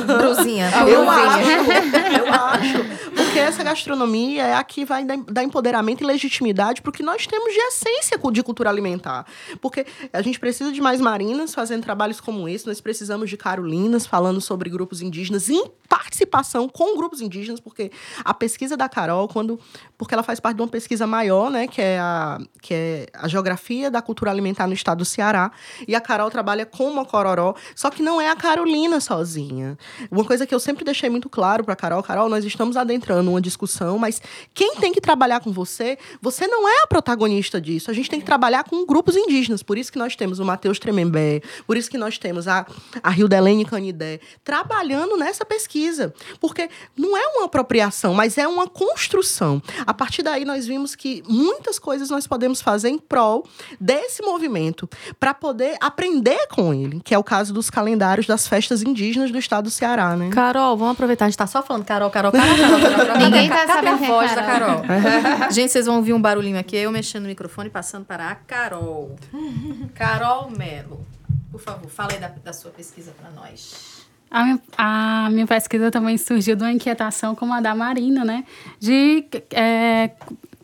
[0.88, 1.40] Eu acho.
[2.18, 3.10] Eu acho.
[3.14, 7.26] Porque essa gastronomia é a que vai dar empoderamento e legitimidade para o que nós
[7.26, 9.26] temos de essência de cultura alimentar.
[9.60, 14.06] Porque a gente precisa de mais marinas fazendo trabalhos como esse, nós precisamos de Carolinas
[14.06, 17.90] falando sobre grupos indígenas em participação com grupos indígenas, porque
[18.24, 19.58] a pesquisa da Carol, quando
[19.98, 23.26] porque ela faz parte de uma pesquisa maior, né, que é a, que é a
[23.26, 25.50] geografia da cultura alimentar no estado do Ceará,
[25.86, 29.76] e a Carol trabalha com o Mocororó, só que não é a Carolina sozinha.
[30.20, 33.40] Uma coisa que eu sempre deixei muito claro para Carol, Carol, nós estamos adentrando uma
[33.40, 34.20] discussão, mas
[34.52, 37.90] quem tem que trabalhar com você, você não é a protagonista disso.
[37.90, 40.78] A gente tem que trabalhar com grupos indígenas, por isso que nós temos o Matheus
[40.78, 42.66] Tremembé, por isso que nós temos a,
[43.02, 49.62] a Hildelene Canidé, trabalhando nessa pesquisa, porque não é uma apropriação, mas é uma construção.
[49.86, 53.48] A partir daí, nós vimos que muitas coisas nós podemos fazer em prol
[53.80, 54.86] desse movimento,
[55.18, 59.38] para poder aprender com ele, que é o caso dos calendários das festas indígenas do
[59.38, 60.30] estado do Ceará, né?
[60.30, 63.18] Carol, vamos aproveitar, a gente está só falando Carol, Carol, Carol, Carol, Carol, Carol.
[63.24, 64.82] Ninguém tá sabendo a voz da Carol?
[65.50, 68.34] gente, vocês vão ouvir um barulhinho aqui, eu mexendo no microfone e passando para a
[68.34, 69.16] Carol.
[69.94, 71.06] Carol Melo,
[71.50, 74.00] por favor, fala aí da, da sua pesquisa para nós.
[74.30, 78.44] A minha, a minha, pesquisa também surgiu de uma inquietação como a da Marina, né?
[78.78, 80.10] De é,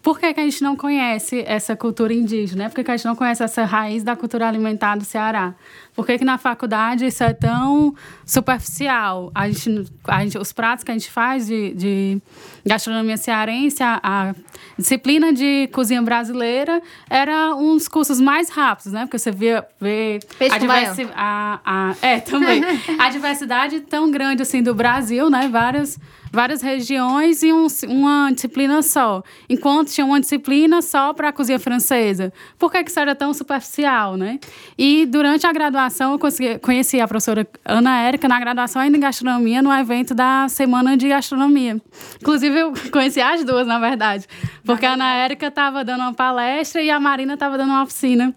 [0.07, 2.63] por que, que, a gente não conhece essa cultura indígena?
[2.63, 2.69] Né?
[2.69, 5.53] Por que, que, a gente não conhece essa raiz da cultura alimentar do Ceará?
[5.97, 7.93] Por que, que na faculdade isso é tão
[8.25, 9.33] superficial?
[9.35, 12.23] A gente, a gente, os pratos que a gente faz de, de
[12.65, 14.35] gastronomia cearense, a, a,
[14.79, 16.81] disciplina de cozinha brasileira
[17.11, 19.07] era uns cursos mais rápidos, né?
[19.07, 22.63] Porque você vê, vê a, diversi, a, a, é, também,
[22.97, 25.49] a diversidade tão grande assim do Brasil, né?
[25.49, 25.99] Várias
[26.37, 29.23] várias regiões e um, uma disciplina só.
[29.49, 32.31] Enquanto tinha uma disciplina só para a cozinha francesa.
[32.59, 34.39] Por que, que isso era tão superficial, né?
[34.77, 39.01] E durante a graduação, eu consegui, conheci a professora Ana Érica na graduação ainda em
[39.01, 41.81] gastronomia, no evento da Semana de Gastronomia.
[42.21, 44.27] Inclusive, eu conheci as duas, na verdade.
[44.63, 48.35] Porque a Ana Érica estava dando uma palestra e a Marina estava dando uma oficina.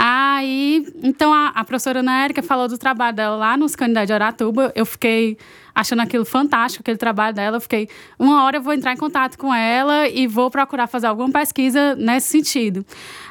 [0.00, 4.12] Aí, então a, a professora Ana Érica falou do trabalho dela lá nos candidatos de
[4.14, 4.72] Aratuba.
[4.74, 5.36] Eu fiquei
[5.78, 7.58] achando aquilo fantástico, aquele trabalho dela.
[7.58, 11.06] Eu fiquei, uma hora eu vou entrar em contato com ela e vou procurar fazer
[11.06, 12.84] alguma pesquisa nesse sentido.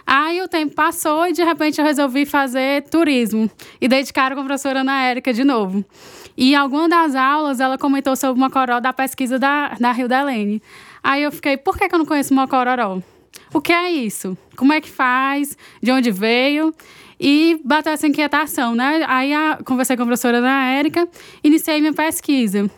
[0.06, 4.44] Aí o tempo passou e de repente eu resolvi fazer turismo e dedicar com a
[4.46, 5.84] professora Ana Érica de novo.
[6.38, 10.08] E em alguma das aulas ela comentou sobre o Mocoró da pesquisa da, da Rio
[10.08, 10.64] da Helene.
[11.04, 13.02] Aí eu fiquei, por que, que eu não conheço Mocororó?
[13.54, 14.38] O que é isso?
[14.56, 15.58] Como é que faz?
[15.82, 16.74] De onde veio?
[17.20, 19.04] E bateu essa inquietação, né?
[19.08, 21.08] Aí a, conversei com a professora Ana Érica,
[21.44, 22.70] iniciei minha pesquisa.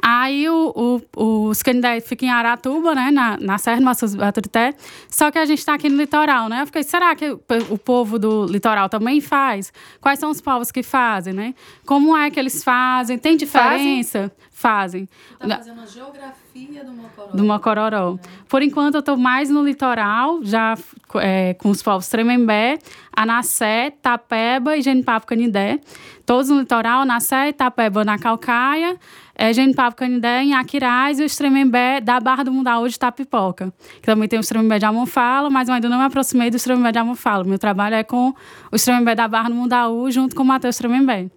[0.00, 4.74] Aí o, o, os candidatos ficam em Aratuba, né, na, na Serra do Maçãs Baturité,
[5.08, 6.62] só que a gente está aqui no litoral, né?
[6.62, 9.72] Eu fiquei, será que o, povo do litoral também faz?
[10.00, 11.54] Quais são os povos que fazem, né?
[11.86, 13.18] Como é que eles fazem?
[13.18, 14.32] Tem diferença?
[14.50, 15.08] Fazem.
[15.32, 17.32] Está fazendo a geografia do Mocororó.
[17.36, 18.14] Do Mocororó.
[18.14, 18.28] É.
[18.48, 20.78] Por enquanto, eu estou mais no litoral, já
[21.16, 22.78] é, com os povos Tremembé,
[23.14, 25.80] Anassé, Tapeba e Genipapo Canidé.
[26.24, 28.96] Todos no litoral, Anassé, Tapeba na Calcaia,
[29.34, 33.72] é, Genipapo Canidé em Aquiraz e o Extremembé da Barra do Mundaú de Tapipoca.
[34.00, 36.92] Que também tem o Extremembé de Amonfalo, mas eu ainda não me aproximei do Extremembé
[36.92, 37.44] de Amonfalo.
[37.44, 38.34] Meu trabalho é com
[38.70, 41.28] o Extremembé da Barra do Mundaú junto com o Matheus Extremembé.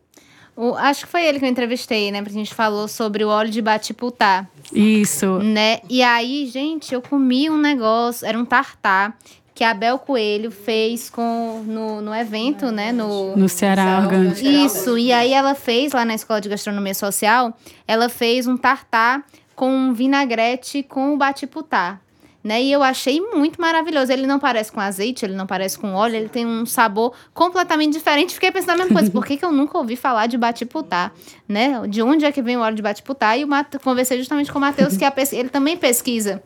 [0.55, 2.21] O, acho que foi ele que eu entrevistei, né?
[2.21, 4.47] Porque a gente falou sobre o óleo de batiputá.
[4.73, 5.39] Isso.
[5.39, 5.79] Né?
[5.89, 9.17] E aí, gente, eu comi um negócio, era um tartar
[9.55, 12.91] que a Bel Coelho fez com no, no evento, né?
[12.91, 14.45] No, no Ceará Orgânico.
[14.45, 19.25] Isso, e aí ela fez lá na Escola de Gastronomia Social, ela fez um tartar
[19.55, 22.01] com um vinagrete com o batiputá.
[22.43, 22.61] Né?
[22.61, 24.11] E eu achei muito maravilhoso.
[24.11, 27.93] Ele não parece com azeite, ele não parece com óleo, ele tem um sabor completamente
[27.93, 28.35] diferente.
[28.35, 31.11] Fiquei pensando a mesma coisa, por que, que eu nunca ouvi falar de batiputá?
[31.47, 31.87] Né?
[31.87, 33.35] De onde é que vem o óleo de batiputá?
[33.35, 33.47] E eu
[33.81, 36.43] conversei justamente com o Matheus, que é ele também pesquisa,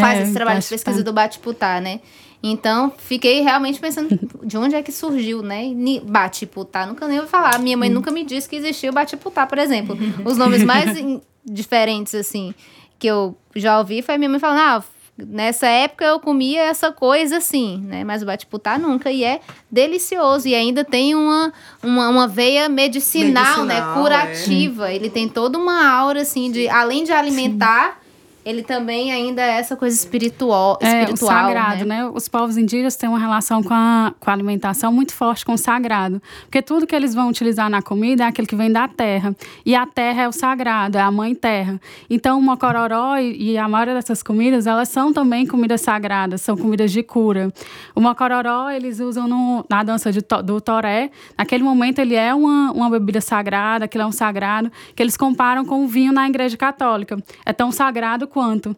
[0.00, 2.00] faz é, esse trabalho de pesquisa do batiputá, né?
[2.42, 5.64] Então, fiquei realmente pensando de onde é que surgiu, né?
[6.04, 7.58] Batiputá, nunca nem ouvi falar.
[7.58, 9.96] Minha mãe nunca me disse que existia o Batiputá, por exemplo.
[10.24, 10.98] Os nomes mais
[11.44, 12.54] diferentes, assim,
[12.98, 14.84] que eu já ouvi foi minha mãe falando, ah,
[15.26, 18.04] Nessa época eu comia essa coisa assim, né?
[18.04, 19.10] Mas o batiputá nunca.
[19.10, 20.48] E é delicioso.
[20.48, 23.74] E ainda tem uma, uma, uma veia medicinal, né?
[23.74, 24.00] medicinal né?
[24.00, 24.90] Curativa.
[24.90, 24.96] É.
[24.96, 27.99] Ele tem toda uma aura, assim, de além de alimentar.
[28.42, 32.02] Ele também ainda é essa coisa espiritual, é, espiritual o sagrado, né?
[32.02, 32.10] né?
[32.14, 35.58] Os povos indígenas têm uma relação com a, com a alimentação muito forte com o
[35.58, 39.36] sagrado, porque tudo que eles vão utilizar na comida é aquilo que vem da terra,
[39.64, 41.78] e a terra é o sagrado, é a mãe terra.
[42.08, 46.56] Então, o mocororó e, e a maioria dessas comidas, elas são também comidas sagradas, são
[46.56, 47.52] comidas de cura.
[47.94, 52.72] O mocororó, eles usam no, na dança de, do toré, naquele momento ele é uma,
[52.72, 56.56] uma bebida sagrada, aquilo é um sagrado, que eles comparam com o vinho na igreja
[56.56, 57.18] católica.
[57.44, 58.74] É tão sagrado quanto.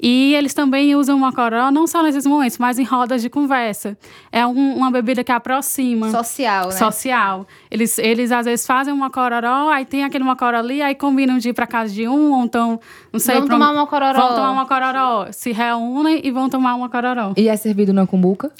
[0.00, 3.98] E eles também usam o mocoró não só nesses momentos, mas em rodas de conversa.
[4.30, 6.10] É um, uma bebida que aproxima.
[6.10, 6.72] Social, né?
[6.72, 7.46] Social.
[7.68, 11.48] Eles, eles às vezes fazem um mocoró, aí tem aquele mocoró ali, aí combinam de
[11.48, 12.78] ir para casa de um, ou então,
[13.12, 13.38] não sei...
[13.38, 14.12] Vão tomar um mocoró.
[14.12, 15.26] Vão tomar um mocoró.
[15.32, 17.32] Se reúnem e vão tomar um mocoró.
[17.36, 18.52] E é servido na cumbuca?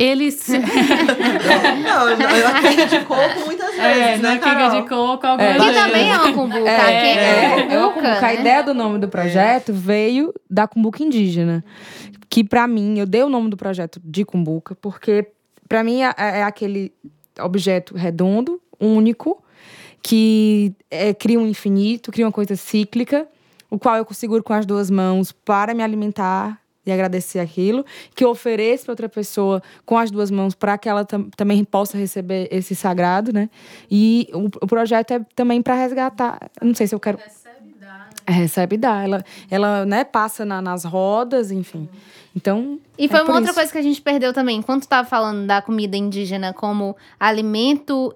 [0.00, 0.48] Eles.
[0.48, 0.56] não,
[2.06, 4.38] a quenga de coco muitas é, vezes, é, né?
[4.38, 5.58] Quenga de coco, algumas é.
[5.58, 6.60] Que também é uma cumbuca.
[6.70, 8.08] É, é, é, é uma cumbuca.
[8.08, 8.18] Né?
[8.22, 11.62] A ideia do nome do projeto veio da cumbuca indígena.
[12.30, 15.32] Que para mim, eu dei o nome do projeto de cumbuca, porque
[15.68, 16.94] para mim é, é, aquele
[17.38, 19.44] objeto redondo, único,
[20.02, 23.28] que é, cria um infinito, cria uma coisa cíclica,
[23.68, 28.24] o qual eu seguro com as duas mãos para me alimentar e agradecer aquilo, que
[28.24, 31.98] eu ofereço para outra pessoa com as duas mãos para que ela tam também possa
[31.98, 33.50] receber esse sagrado, né?
[33.90, 36.50] E o, o projeto é também para resgatar.
[36.62, 37.18] Não sei se eu quero.
[37.18, 37.86] Recebe e dá.
[37.86, 38.08] Né?
[38.26, 39.02] É, recebe e dá.
[39.02, 41.88] Ela, ela né, passa na, nas rodas, enfim.
[42.34, 42.80] Então.
[42.96, 43.54] E foi é uma outra isso.
[43.54, 44.56] coisa que a gente perdeu também.
[44.56, 48.14] Enquanto estava falando da comida indígena como alimento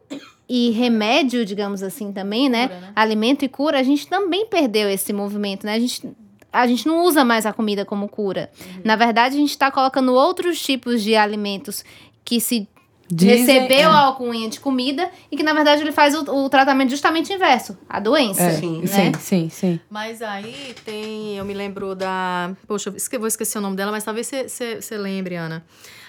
[0.48, 2.68] e remédio, digamos assim, também, né?
[2.68, 2.92] Cura, né?
[2.96, 5.74] Alimento e cura, a gente também perdeu esse movimento, né?
[5.74, 6.14] A gente
[6.54, 8.48] a gente não usa mais a comida como cura.
[8.60, 8.82] Uhum.
[8.84, 11.84] Na verdade, a gente está colocando outros tipos de alimentos
[12.24, 12.68] que se
[13.10, 13.92] Dizem, recebeu é.
[13.92, 17.76] a alcunha de comida e que, na verdade, ele faz o, o tratamento justamente inverso,
[17.88, 18.44] a doença.
[18.44, 18.86] É, sim, né?
[18.86, 19.80] sim, sim, sim.
[19.90, 21.36] Mas aí tem.
[21.36, 22.52] Eu me lembro da.
[22.66, 25.64] Poxa, eu vou esquecer o nome dela, mas talvez você lembre, Ana.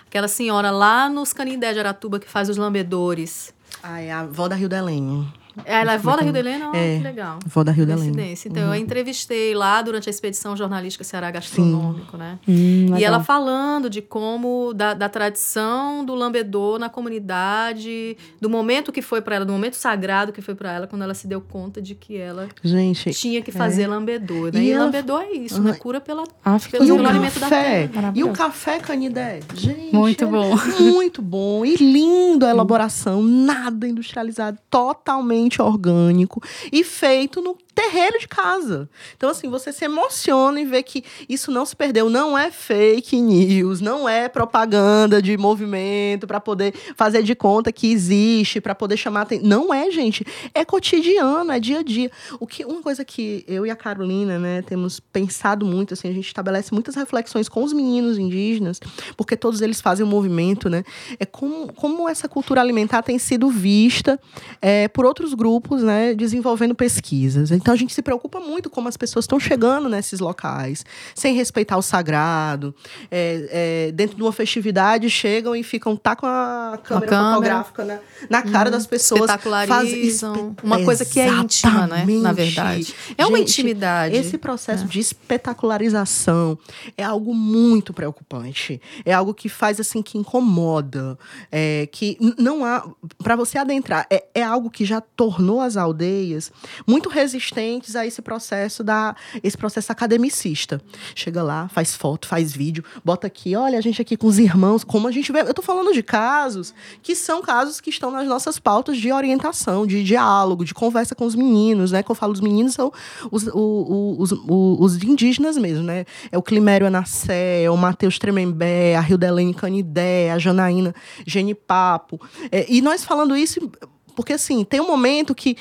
[0.08, 3.54] Aquela senhora lá nos Canindé de Aratuba que faz os lambedores.
[3.84, 5.26] Ah, é a avó da Rio da Lenha.
[5.64, 6.72] Ela é vó da Rio de Helena?
[6.76, 7.40] É, que legal.
[7.46, 8.22] Vó da Rio de Helena.
[8.46, 8.70] Então, uhum.
[8.70, 12.18] eu a entrevistei lá durante a expedição jornalística Ceará Gastronômico, Sim.
[12.18, 12.40] né?
[12.48, 18.92] Hum, e ela falando de como, da, da tradição do lambedor na comunidade, do momento
[18.92, 21.40] que foi para ela, do momento sagrado que foi para ela, quando ela se deu
[21.40, 23.88] conta de que ela Gente, tinha que fazer é.
[23.88, 24.54] lambedor.
[24.54, 24.62] Né?
[24.62, 24.86] E, e ela...
[24.86, 25.64] lambedor é isso, uhum.
[25.64, 25.74] né?
[25.74, 27.88] Cura pela, ah, pelo, pelo alimento café?
[27.88, 28.14] da terra.
[28.16, 29.40] E o café canidé?
[29.54, 30.56] Gente, muito bom.
[30.80, 31.66] Muito bom.
[31.66, 36.42] E lindo a elaboração, nada industrializado, totalmente orgânico
[36.72, 38.90] e feito no terreiro de casa.
[39.18, 42.10] Então, assim, você se emociona em ver que isso não se perdeu.
[42.10, 47.92] Não é fake news, não é propaganda de movimento para poder fazer de conta que
[47.92, 49.46] existe, para poder chamar atenção.
[49.46, 50.26] Não é, gente.
[50.54, 52.10] É cotidiano, é dia a dia.
[52.40, 56.14] O que, uma coisa que eu e a Carolina, né, temos pensado muito, assim, a
[56.14, 58.80] gente estabelece muitas reflexões com os meninos indígenas,
[59.18, 60.86] porque todos eles fazem um movimento, né?
[61.20, 64.20] É como, como essa cultura alimentar tem sido vista
[64.62, 67.52] é, por outros grupos, né, desenvolvendo pesquisas.
[67.52, 71.78] Então a gente se preocupa muito como as pessoas estão chegando nesses locais, sem respeitar
[71.78, 72.74] o sagrado.
[73.12, 77.36] É, é, dentro de uma festividade, chegam e ficam, tá com a câmera, câmera.
[77.36, 79.22] fotográfica na, na cara hum, das pessoas.
[79.22, 80.56] Espetacularizam.
[80.64, 82.06] Uma coisa que é íntima, né?
[82.22, 82.94] Na verdade.
[83.18, 84.16] É gente, uma intimidade.
[84.16, 84.88] Esse processo é.
[84.88, 86.58] de espetacularização
[86.98, 88.82] é algo muito preocupante.
[89.04, 91.18] É algo que faz assim, que incomoda.
[91.52, 92.88] É, que não há.
[93.24, 96.52] para você adentrar, é, é algo que já tornou as aldeias
[96.86, 100.80] muito resistentes a esse processo da esse processo academicista.
[101.16, 104.84] Chega lá, faz foto, faz vídeo, bota aqui, olha a gente aqui com os irmãos,
[104.84, 105.42] como a gente vê.
[105.42, 109.88] Eu tô falando de casos que são casos que estão nas nossas pautas de orientação,
[109.88, 112.04] de diálogo, de conversa com os meninos, né?
[112.04, 112.92] Que eu falo os meninos são
[113.32, 116.06] os, o, os, os, indígenas mesmo, né?
[116.32, 120.94] É o Climério Anacé, é o Matheus Tremembé, a Hildelene Canidé, a Janaína
[121.26, 122.22] Genipapo.
[122.52, 123.72] É, e nós falando isso
[124.16, 125.58] porque, assim, tem um momento que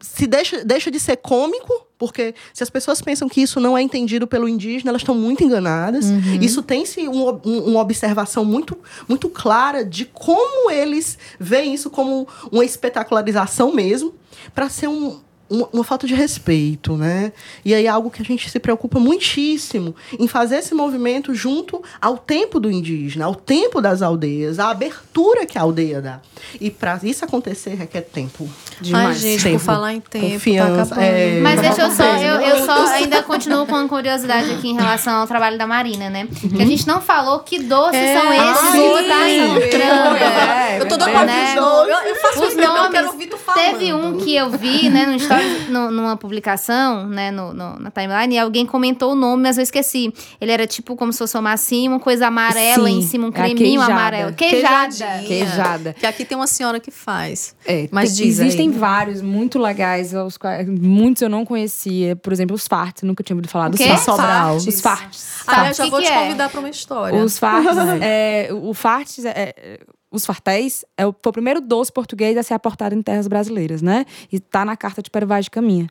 [0.00, 3.82] se deixa, deixa de ser cômico, porque se as pessoas pensam que isso não é
[3.82, 6.06] entendido pelo indígena, elas estão muito enganadas.
[6.06, 6.38] Uhum.
[6.40, 8.78] Isso tem-se um, um, uma observação muito,
[9.08, 14.14] muito clara de como eles veem isso como uma espetacularização mesmo,
[14.54, 15.18] para ser um,
[15.50, 17.32] uma, uma, falta de respeito, né?
[17.64, 22.18] E aí algo que a gente se preocupa muitíssimo em fazer esse movimento junto ao
[22.18, 26.20] tempo do indígena, ao tempo das aldeias, à abertura que a aldeia dá.
[26.60, 28.48] E para isso acontecer requer tempo.
[28.80, 29.08] Demais.
[29.08, 30.94] Ai, gente, tempo, por falar em tempo, tá confiança.
[30.94, 31.40] Tá é...
[31.40, 35.26] Mas deixa eu só, eu, eu só ainda continuo com curiosidade aqui em relação ao
[35.26, 36.28] trabalho da Marina, né?
[36.42, 36.50] Uhum.
[36.50, 40.16] Que a gente não falou que doces é, são esses que tá entrando.
[40.16, 41.54] É, eu tô doida né?
[41.56, 43.64] eu, eu faço Os nomes, eu quero ouvir tu falando.
[43.64, 45.37] Teve um que eu vi, né, no stories,
[45.68, 49.62] no, numa publicação, né, no, no, na timeline, e alguém comentou o nome, mas eu
[49.62, 50.12] esqueci.
[50.40, 53.32] Ele era tipo como se fosse uma massinha, uma coisa amarela Sim, em cima, um
[53.32, 54.32] creminho amarelo.
[54.32, 55.22] Queijada.
[55.26, 55.92] Queijada.
[55.94, 57.54] Que aqui tem uma senhora que faz.
[57.66, 58.76] É, mas tem, diz Existem aí.
[58.76, 62.16] vários muito legais, os quais, muitos eu não conhecia.
[62.16, 63.88] Por exemplo, os farts, nunca tinha ouvido falar dos quê?
[63.88, 64.04] farts.
[64.04, 64.56] Sobral.
[64.56, 65.28] Os farts.
[65.46, 66.18] Ah, eu já Que vou que te é?
[66.22, 67.22] convidar pra uma história.
[67.22, 69.80] Os farts, é, o farts é, é-
[70.10, 73.82] os fartéis é o, foi o primeiro doce português a ser aportado em terras brasileiras,
[73.82, 74.06] né?
[74.32, 75.88] E tá na carta de Pervaz de Caminha.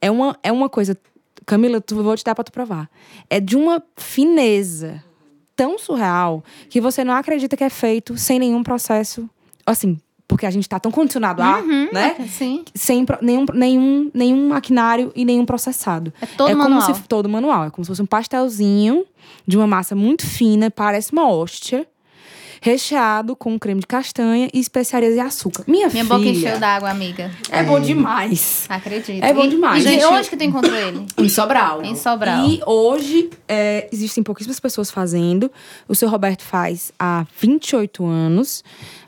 [0.00, 0.96] É uma, é uma coisa,
[1.46, 2.90] Camila, tu, vou te dar pra tu provar.
[3.30, 5.02] É de uma fineza
[5.54, 9.28] tão surreal que você não acredita que é feito sem nenhum processo,
[9.66, 12.16] assim, porque a gente tá tão condicionado a, Uhum, né?
[12.28, 12.64] Sim.
[12.74, 16.12] Sem nenhum, nenhum, nenhum maquinário e nenhum processado.
[16.20, 16.80] É todo é manual.
[16.82, 17.64] como se todo manual.
[17.64, 19.04] É como se fosse um pastelzinho
[19.46, 21.86] de uma massa muito fina, parece uma hóstia,
[22.64, 25.64] recheado com creme de castanha e especiarias e açúcar.
[25.66, 27.28] Minha, Minha filha, boca encheu d'água, amiga.
[27.50, 28.66] é bom demais.
[28.68, 29.22] Acredito.
[29.22, 29.84] É bom E- demais.
[29.84, 31.04] E, de Gente, onde que tu encontrou ele?
[31.18, 31.82] Em Sobral.
[31.82, 32.46] Em Sobral.
[32.48, 35.50] E hoje é, existem pouquíssimas pessoas fazendo.
[35.88, 38.62] O seu Roberto faz há 28 anos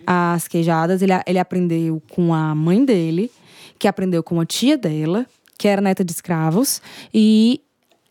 [0.04, 1.00] as queijadas.
[1.00, 3.30] Ele, ele aprendeu com a mãe dele,
[3.78, 5.26] que aprendeu com a tia dela,
[5.56, 6.82] que era neta de escravos.
[7.14, 7.60] E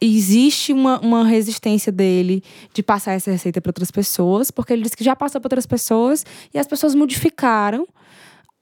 [0.05, 2.43] existe uma, uma resistência dele
[2.73, 5.65] de passar essa receita para outras pessoas, porque ele disse que já passou para outras
[5.65, 7.87] pessoas e as pessoas modificaram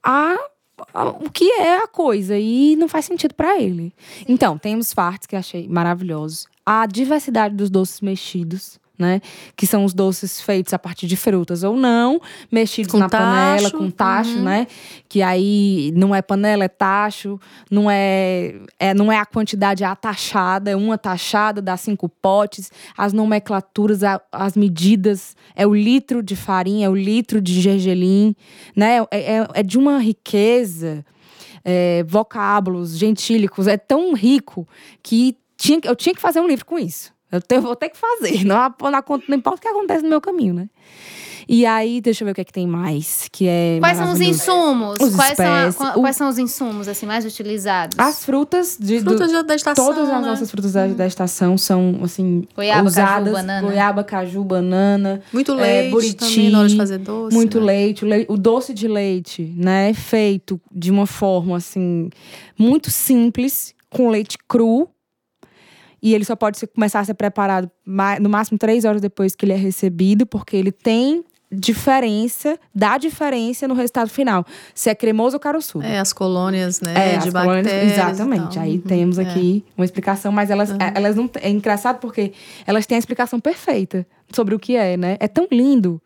[0.02, 0.36] a,
[1.20, 3.92] o que é a coisa e não faz sentido para ele.
[4.28, 6.46] Então, temos farts que achei maravilhosos.
[6.64, 9.20] A diversidade dos doces mexidos, né?
[9.56, 12.20] Que são os doces feitos a partir de frutas ou não,
[12.52, 14.42] mexidos Com na panela, tacho, com tacho, uhum.
[14.44, 14.66] né?
[15.08, 17.40] Que aí não é panela, é tacho,
[17.70, 23.12] não é, é não é a quantidade atachada, é uma tachada, dá cinco potes, as
[23.12, 28.36] nomenclaturas, a- as medidas, é o litro de farinha, é o litro de gergelim,
[28.76, 28.98] né?
[29.10, 31.04] É, é, é de uma riqueza,
[31.64, 34.66] é, vocábulos, gentílicos, é tão rico
[35.02, 37.12] que tinha, que- eu tinha que fazer um livro com isso.
[37.32, 40.10] Eu, te- eu vou ter que fazer, não, não, não importa o que acontece no
[40.10, 40.68] meu caminho, né?
[41.48, 44.12] E aí, deixa eu ver o que é que tem mais, que é Quais são
[44.12, 44.96] os insumos?
[45.00, 47.98] Os quais, são a- espécies, o- quais são os insumos assim mais utilizados?
[47.98, 50.28] As frutas de, do- Frutas da- da estação, Todas as né?
[50.28, 53.32] nossas frutas da, da estação são, assim, Goiaba, caju, usadas.
[53.32, 53.66] banana.
[53.68, 55.20] Goiaba, caju, banana.
[55.32, 57.34] Muito é, leite buriti, também na hora de fazer doce.
[57.34, 57.66] Muito né?
[57.66, 59.90] leite, o lei- o doce de leite, né?
[59.90, 62.08] é Feito de uma forma, assim,
[62.56, 64.88] muito simples, com leite cru.
[66.02, 67.70] E ele só pode começar a ser preparado
[68.20, 71.24] no máximo três horas depois que ele é recebido, porque ele tem
[71.54, 74.44] diferença, dá diferença no resultado final.
[74.74, 75.84] Se é cremoso ou caroçudo.
[75.84, 76.92] É, as colônias, né?
[76.96, 77.90] É, de as colônias- bactérias.
[77.90, 78.58] e Exatamente.
[78.58, 79.22] Aí Uhum, temos é.
[79.22, 81.28] aqui uma explicação, mas elas, elas não.
[81.40, 82.32] É engraçado porque
[82.66, 85.16] elas têm a explicação perfeita sobre o que é, né?
[85.20, 86.00] É tão lindo.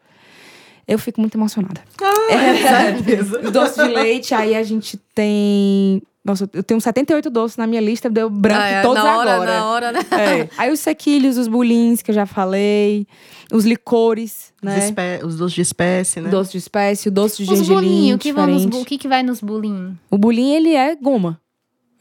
[0.87, 1.81] Eu fico muito emocionada.
[2.29, 6.03] É, doce de leite, aí a gente tem.
[6.27, 9.35] Nossa, eu tenho 78 doces na minha lista, deu branco Ah, é, todos na hora,
[9.35, 9.51] agora.
[9.55, 10.01] Na hora, né?
[10.11, 10.49] É.
[10.59, 13.07] Aí os sequilhos, os bulins, que eu já falei,
[13.53, 14.79] os licores, Os, né?
[14.81, 16.29] espé- os doces de espécie, né?
[16.29, 18.73] Doce de espécie, o doce de Os gergelim, bolinhos, o que, vão nos diferente.
[18.77, 19.95] bu- o que, que vai nos bolinhos?
[20.11, 21.41] O bulim, ele é goma.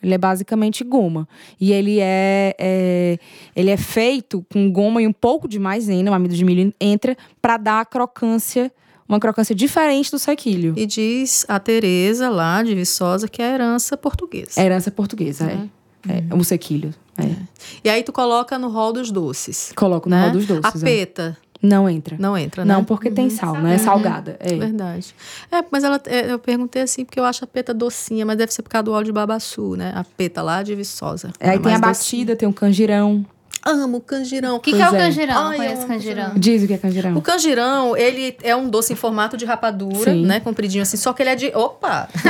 [0.01, 1.27] Ele é basicamente goma.
[1.59, 3.17] E ele é, é-
[3.55, 7.15] ele é feito com goma e um pouco de maisena, o amido de milho entra,
[7.41, 8.71] para dar a crocância,
[9.07, 10.73] uma crocância diferente do sequilho.
[10.75, 14.59] E diz a Tereza lá, de Viçosa, que é a herança portuguesa.
[14.59, 15.75] É herança portuguesa, é.
[16.07, 16.93] É, o sequilho.
[17.17, 17.35] é.
[17.83, 19.71] E aí tu coloca no rol dos doces.
[19.75, 20.23] Coloco no né?
[20.25, 20.83] rol dos doces.
[20.83, 20.97] A é.
[20.97, 21.37] peta.
[21.61, 22.15] Não entra.
[22.19, 22.73] Não entra, né?
[22.73, 23.75] Não, porque tem sal, né?
[23.75, 24.37] É salgada.
[24.39, 24.55] É.
[24.55, 25.15] Verdade.
[25.51, 28.53] É, mas ela, é, eu perguntei assim, porque eu acho a peta docinha, mas deve
[28.53, 29.91] ser por causa do óleo de babaçu, né?
[29.95, 31.31] A peta lá de Viçosa.
[31.39, 33.25] Aí É tem a batida, tem o canjirão.
[33.67, 34.57] Amo canjirão.
[34.57, 34.99] O que, que é o é.
[34.99, 35.47] canjirão?
[35.47, 36.33] Ai, amo canjirão?
[36.35, 37.17] Diz o que é canjirão.
[37.17, 40.23] O canjirão, ele é um doce em formato de rapadura, Sim.
[40.23, 40.39] né?
[40.39, 41.47] Compridinho assim, só que ele é de.
[41.47, 42.07] Opa!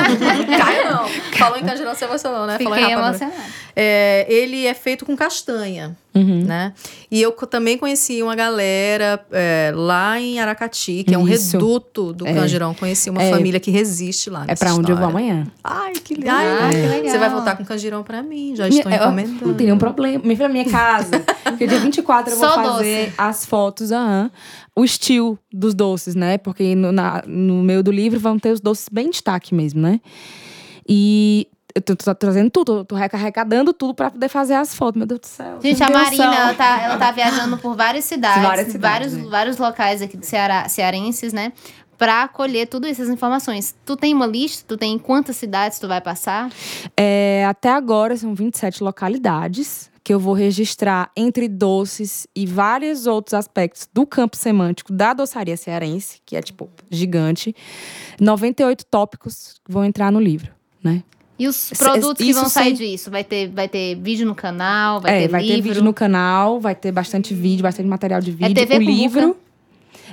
[0.58, 1.10] Cai não!
[1.38, 2.58] Falou em canjirão, você emocionou, né?
[2.58, 3.26] Falou em Fiquei rapadura.
[3.26, 3.65] emocionada.
[3.76, 6.46] É, ele é feito com castanha, Uhum.
[6.46, 6.72] né?
[7.12, 11.58] E eu também conheci uma galera é, lá em Aracati, que é um Isso.
[11.58, 12.34] reduto do É.
[12.34, 12.74] Canjirão.
[12.74, 13.30] Conheci uma É.
[13.32, 14.46] família que resiste lá.
[14.48, 15.46] É pra onde eu vou amanhã.
[15.62, 17.12] Ai, que, Ah, ai, que legal.
[17.12, 19.46] Você vai voltar com canjirão pra mim, já Minha- estou ó, encomendando.
[19.48, 20.24] Não tem nenhum problema.
[20.24, 21.20] Minha filha, minha casa.
[21.44, 23.14] Porque dia 24 eu vou Só fazer doce.
[23.18, 24.32] as fotos, aham.
[24.78, 26.38] o estilo dos doces, né?
[26.38, 29.82] Porque no, na- no meio do livro vão ter os doces bem em destaque mesmo,
[29.82, 30.00] né?
[30.88, 34.98] E eu tô, tô trazendo tudo, eu tô arrecadando tudo pra poder fazer as fotos.
[34.98, 35.60] Meu Deus do céu.
[35.62, 36.42] Gente, a Marina, noção.
[36.42, 39.30] ela tá, ela tá viajando por várias cidades, Várias cidades, vários, é.
[39.30, 41.52] vários locais aqui do Ceará, cearenses, né?
[41.98, 43.76] Pra colher tudo essas informações.
[43.86, 44.64] Tu tem uma lista?
[44.68, 46.50] Tu tem quantas cidades tu vai passar?
[46.96, 53.34] É, até agora são 27 localidades que eu vou registrar entre doces e vários outros
[53.34, 57.56] aspectos do campo semântico da doçaria cearense, que é tipo gigante.
[58.20, 60.52] 98 tópicos vão entrar no livro,
[60.84, 61.02] né?
[61.38, 63.12] E os Isso- produtos que isso vão sair sem- disso?
[63.12, 65.02] Vai ter, vai ter vídeo no canal?
[65.02, 65.56] Vai é, ter vai livro?
[65.58, 68.54] ter vídeo no canal, vai ter bastante vídeo, bastante material de vídeo.
[68.56, 68.92] TV o Cumbuca?
[68.94, 69.38] livro.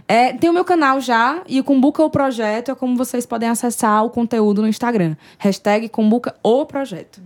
[0.08, 3.48] É, tem o meu canal já, e o Cumbuca o Projeto é como vocês podem
[3.48, 5.14] acessar o conteúdo no Instagram.
[5.38, 7.20] Hashtag Cumbuca o Projeto.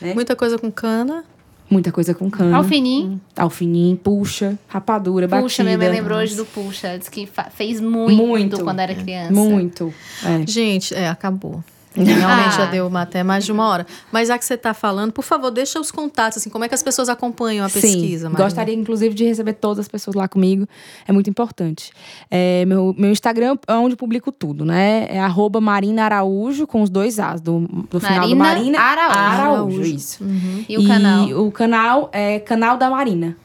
[0.00, 0.12] né?
[0.14, 1.24] Muita coisa com cana.
[1.70, 2.56] Muita coisa com cana.
[2.56, 3.20] Alfinim.
[3.36, 5.92] Alfinim, puxa, rapadura, Puxa, minha batida.
[5.92, 6.98] mãe lembrou hoje do Puxa.
[6.98, 8.64] Diz que fez muito, Muito.
[8.64, 9.32] quando era criança.
[9.32, 9.94] Muito.
[10.24, 10.44] É.
[10.50, 11.62] Gente, é, acabou.
[11.94, 12.50] Realmente Ah.
[12.50, 13.84] já deu uma- até mais de uma hora.
[14.12, 16.74] Mas já que você está falando, por favor, deixa os contatos, assim, como é que
[16.74, 18.44] as pessoas acompanham a pesquisa, Sim, Marina?
[18.44, 20.68] gostaria inclusive de receber todas as pessoas lá comigo.
[21.08, 21.90] É muito importante.
[22.30, 25.06] É, meu, meu Instagram é onde publico tudo, né?
[25.10, 27.60] É arroba Marina Araújo, com os dois As, do,
[27.90, 28.78] do final do Marina Marina.
[28.80, 29.18] Araújo.
[29.42, 30.24] Araújo, isso.
[30.68, 31.28] E o canal?
[31.46, 33.36] o canal é Canal da Marina.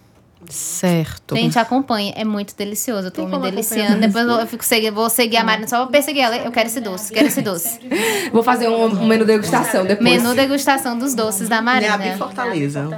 [0.49, 1.35] Certo.
[1.35, 2.13] Gente, acompanha.
[2.15, 3.07] É muito delicioso.
[3.07, 3.99] Eu tô Tem me deliciando.
[3.99, 6.37] Depois eu fico seguindo, vou seguir a Marina só pra perseguir ela.
[6.37, 7.79] Eu quero esse doce, quero esse doce.
[8.31, 10.09] Vou fazer um, um menu degustação depois.
[10.09, 11.97] Menu degustação dos doces da Marina.
[11.97, 12.89] Neabi Fortaleza.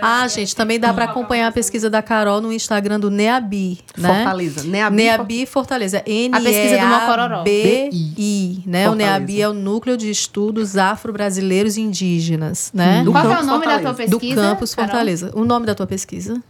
[0.00, 4.08] Ah, gente, também dá para acompanhar a pesquisa da Carol no Instagram do Neabi, né?
[4.08, 4.64] Fortaleza.
[4.64, 6.02] Neabi, Neabi Fortaleza.
[6.06, 7.42] N A pesquisa do Mocororó.
[7.42, 8.88] B I, né?
[8.88, 8.94] O.
[8.94, 13.02] Neabi é o Núcleo de Estudos Afro-Brasileiros Indígenas, né?
[13.04, 14.10] Do Qual que é o Campus nome da tua Fortaleza.
[14.10, 14.40] Do pesquisa?
[14.42, 14.90] Campus Carol?
[14.90, 15.30] Fortaleza.
[15.34, 16.42] O nome da tua pesquisa?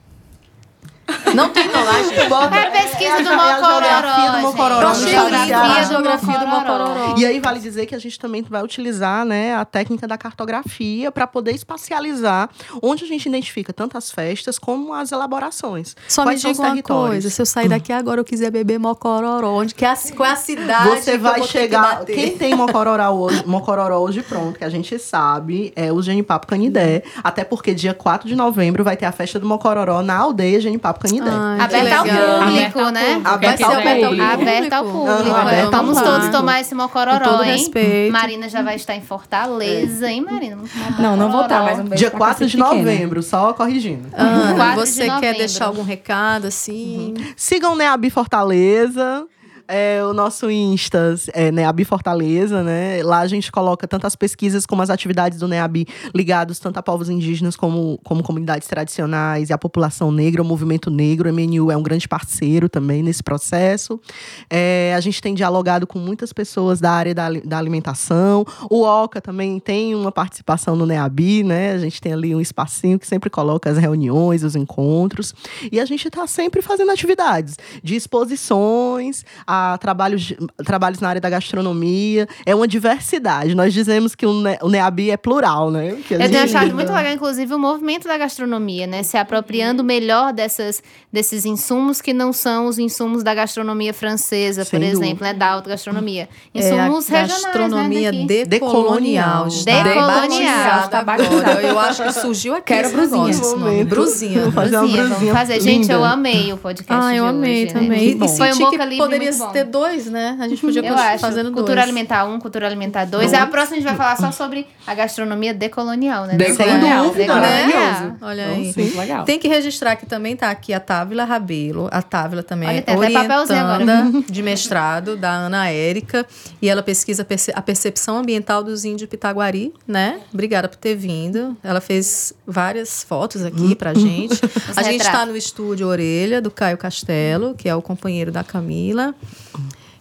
[1.36, 2.28] Não tem gente.
[2.28, 6.88] Bota- É a pesquisa é a do ge- é a geografia do Mocororó, Mocororó.
[6.88, 7.14] Mocororó.
[7.18, 11.10] E aí vale dizer que a gente também vai utilizar né, a técnica da cartografia
[11.12, 12.48] para poder espacializar
[12.82, 15.94] onde a gente identifica tanto as festas como as elaborações.
[16.08, 17.08] Só Quais me são diga os uma territórios?
[17.10, 20.28] coisa, se eu sair daqui agora eu quiser beber Mocororó, onde que é a, qual
[20.28, 21.98] é a cidade que Você eu vai que chegar.
[21.98, 22.14] bater?
[22.14, 27.02] Quem tem Mocororó hoje, Mocororó hoje pronto, que a gente sabe, é o Genipapo Canidé.
[27.22, 31.00] Até porque dia 4 de novembro vai ter a festa do Mocororó na aldeia Genipapo
[31.00, 31.25] Canidé.
[31.30, 33.20] Ai, Aberta ao público, né?
[33.24, 34.22] Aberta ao aberta ao público.
[34.22, 35.36] Aberta ao público.
[35.64, 36.32] ao Vamos todos público.
[36.36, 37.52] tomar esse mocororó, todo hein?
[37.52, 38.12] respeito.
[38.12, 40.58] Marina já vai estar em Fortaleza, hein, Marina?
[40.98, 44.08] Não, não vou estar, mas um beijo Dia pra 4 de novembro, só corrigindo.
[44.12, 47.14] Ana, 4 de você quer deixar algum recado, assim?
[47.36, 49.26] Sigam o Neabi Fortaleza.
[49.68, 53.02] É, o nosso Insta é Neabi Fortaleza, né?
[53.02, 56.82] Lá a gente coloca tanto as pesquisas como as atividades do Neabi ligados tanto a
[56.82, 61.28] povos indígenas como, como comunidades tradicionais e a população negra, o movimento negro.
[61.28, 64.00] O MNU é um grande parceiro também nesse processo.
[64.48, 68.44] É, a gente tem dialogado com muitas pessoas da área da, da alimentação.
[68.70, 71.72] O OCA também tem uma participação no NEABI, né?
[71.72, 75.34] A gente tem ali um espacinho que sempre coloca as reuniões, os encontros.
[75.72, 81.20] E a gente está sempre fazendo atividades de exposições, a trabalhos, de- trabalhos na área
[81.20, 82.28] da gastronomia.
[82.44, 83.54] É uma diversidade.
[83.54, 85.96] Nós dizemos que o, Ne- o NEABI é plural, né?
[86.06, 89.02] Que a Eu tenho achado muito legal, inclusive, o movimento da gastronomia, né?
[89.02, 90.82] Se apropriando melhor dessas,
[91.12, 95.32] desses insumos que não são os insumos da gastronomia francesa, por Sem exemplo, né?
[95.34, 96.28] Da alta gastronomia.
[96.54, 98.44] É Insumos a regionais, gastronomia né?
[98.44, 99.46] decolonial.
[99.48, 101.60] Está Decolonial.
[101.60, 103.84] Eu acho que surgiu aqui Quero brusinha.
[103.84, 104.52] Brusinha.
[104.52, 105.60] Fazer vamos fazer.
[105.60, 105.94] Gente, linda.
[105.94, 107.88] eu amei o podcast Ah, eu de amei hoje, também.
[108.16, 108.26] Né?
[108.26, 109.52] E Foi um que poderia bom.
[109.52, 110.36] ter dois, né?
[110.40, 111.20] A gente podia Eu continuar acho.
[111.20, 111.84] fazendo Cultura dois.
[111.84, 113.32] alimentar 1, um, cultura alimentar 2.
[113.34, 116.34] A próxima a gente vai falar só sobre a gastronomia decolonial, né?
[116.36, 118.16] Decolonial, dúvida, Decolonial.
[118.22, 118.72] Olha aí.
[118.76, 119.24] Muito legal.
[119.24, 121.88] Tem que registrar que também tá aqui a Távila Rabelo.
[121.90, 123.82] A Távila também Olha, é tem até papelzinho agora.
[123.82, 126.26] orientanda de mestrado da Ana Érica.
[126.60, 130.20] E ela pesquisa a percepção ambiental dos índios Pitaguari, né?
[130.32, 131.56] Obrigada por ter vindo.
[131.62, 134.40] Ela fez várias fotos aqui pra gente.
[134.76, 139.14] a gente está no estúdio Orelha, do Caio Castelo, que é o companheiro da Camila.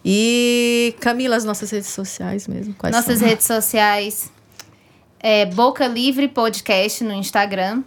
[0.03, 2.75] E, Camila, as nossas redes sociais mesmo.
[2.75, 3.27] Quais Nossas são?
[3.27, 4.31] redes sociais
[5.19, 7.81] é Boca Livre Podcast no Instagram.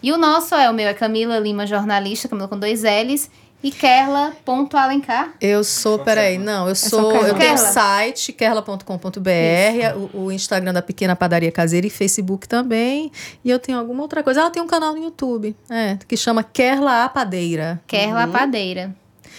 [0.00, 3.28] E o nosso é o meu, é Camila Lima Jornalista, Camila com dois L's.
[3.62, 5.32] E Kerla.alencar.
[5.40, 7.28] Eu sou, peraí, não, eu sou, Kerla.
[7.28, 13.10] eu tenho site kerla.com.br, o, o Instagram da Pequena Padaria Caseira e Facebook também.
[13.42, 14.42] E eu tenho alguma outra coisa.
[14.42, 17.80] Ela tem um canal no YouTube, é, que chama Kerla a Padeira.
[17.86, 18.94] Kerla Padeira.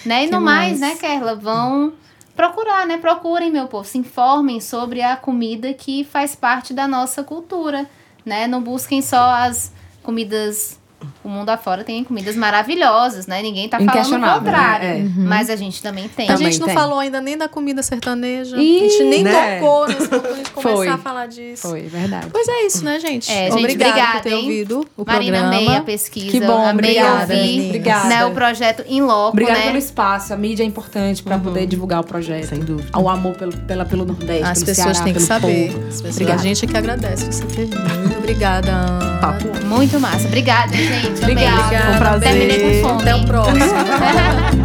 [0.05, 0.25] Né?
[0.25, 0.79] E no mais, mais?
[0.79, 1.93] né, Kerla, vão
[2.35, 2.97] procurar, né?
[2.97, 7.89] Procurem, meu povo, se informem sobre a comida que faz parte da nossa cultura,
[8.25, 8.47] né?
[8.47, 10.79] Não busquem só as comidas
[11.23, 13.41] o mundo afora tem comidas maravilhosas, né?
[13.41, 14.87] Ninguém tá falando o Inquestionável, contrário.
[14.87, 15.11] né?
[15.17, 15.19] É.
[15.21, 16.25] Mas a gente também tem.
[16.29, 16.75] A Também gente não tem.
[16.75, 18.57] falou ainda nem da comida sertaneja.
[18.57, 19.59] Ih, a gente nem né?
[19.59, 20.07] tocou gente
[20.51, 20.87] começar Foi.
[20.87, 21.67] a falar disso.
[21.67, 22.27] Foi, verdade.
[22.31, 23.31] Pois é isso, né, gente?
[23.31, 24.41] É, gente, Obrigada obrigada, por ter hein?
[24.43, 25.63] ouvido o Marina, programa.
[25.63, 26.31] amei a pesquisa.
[26.31, 27.65] Que bom, amei obrigada, ouvir.
[27.67, 28.07] Obrigada.
[28.09, 29.65] né, o projeto em loco, Obrigada né?
[29.67, 30.33] pelo espaço.
[30.33, 32.47] A mídia é importante para poder divulgar o projeto.
[32.49, 32.97] Sem dúvida.
[32.97, 35.73] O amor pelo, pela, pelo Nordeste, As pelo pessoas Ceará, têm que pelo saber.
[35.73, 36.39] pessoas- Obrigada.
[36.39, 37.79] A gente é que agradece você ter vindo.
[37.99, 39.17] Muito obrigada, Ana.
[39.19, 40.27] Papo Muito massa.
[40.27, 40.94] Obrigada, gente.
[40.97, 41.11] Amei.
[41.11, 41.61] Obrigada.
[41.63, 41.85] Obrigada.
[41.85, 42.29] Foi um prazer.
[42.29, 43.01] Terminei com fome.
[43.01, 43.55] Até o próximo.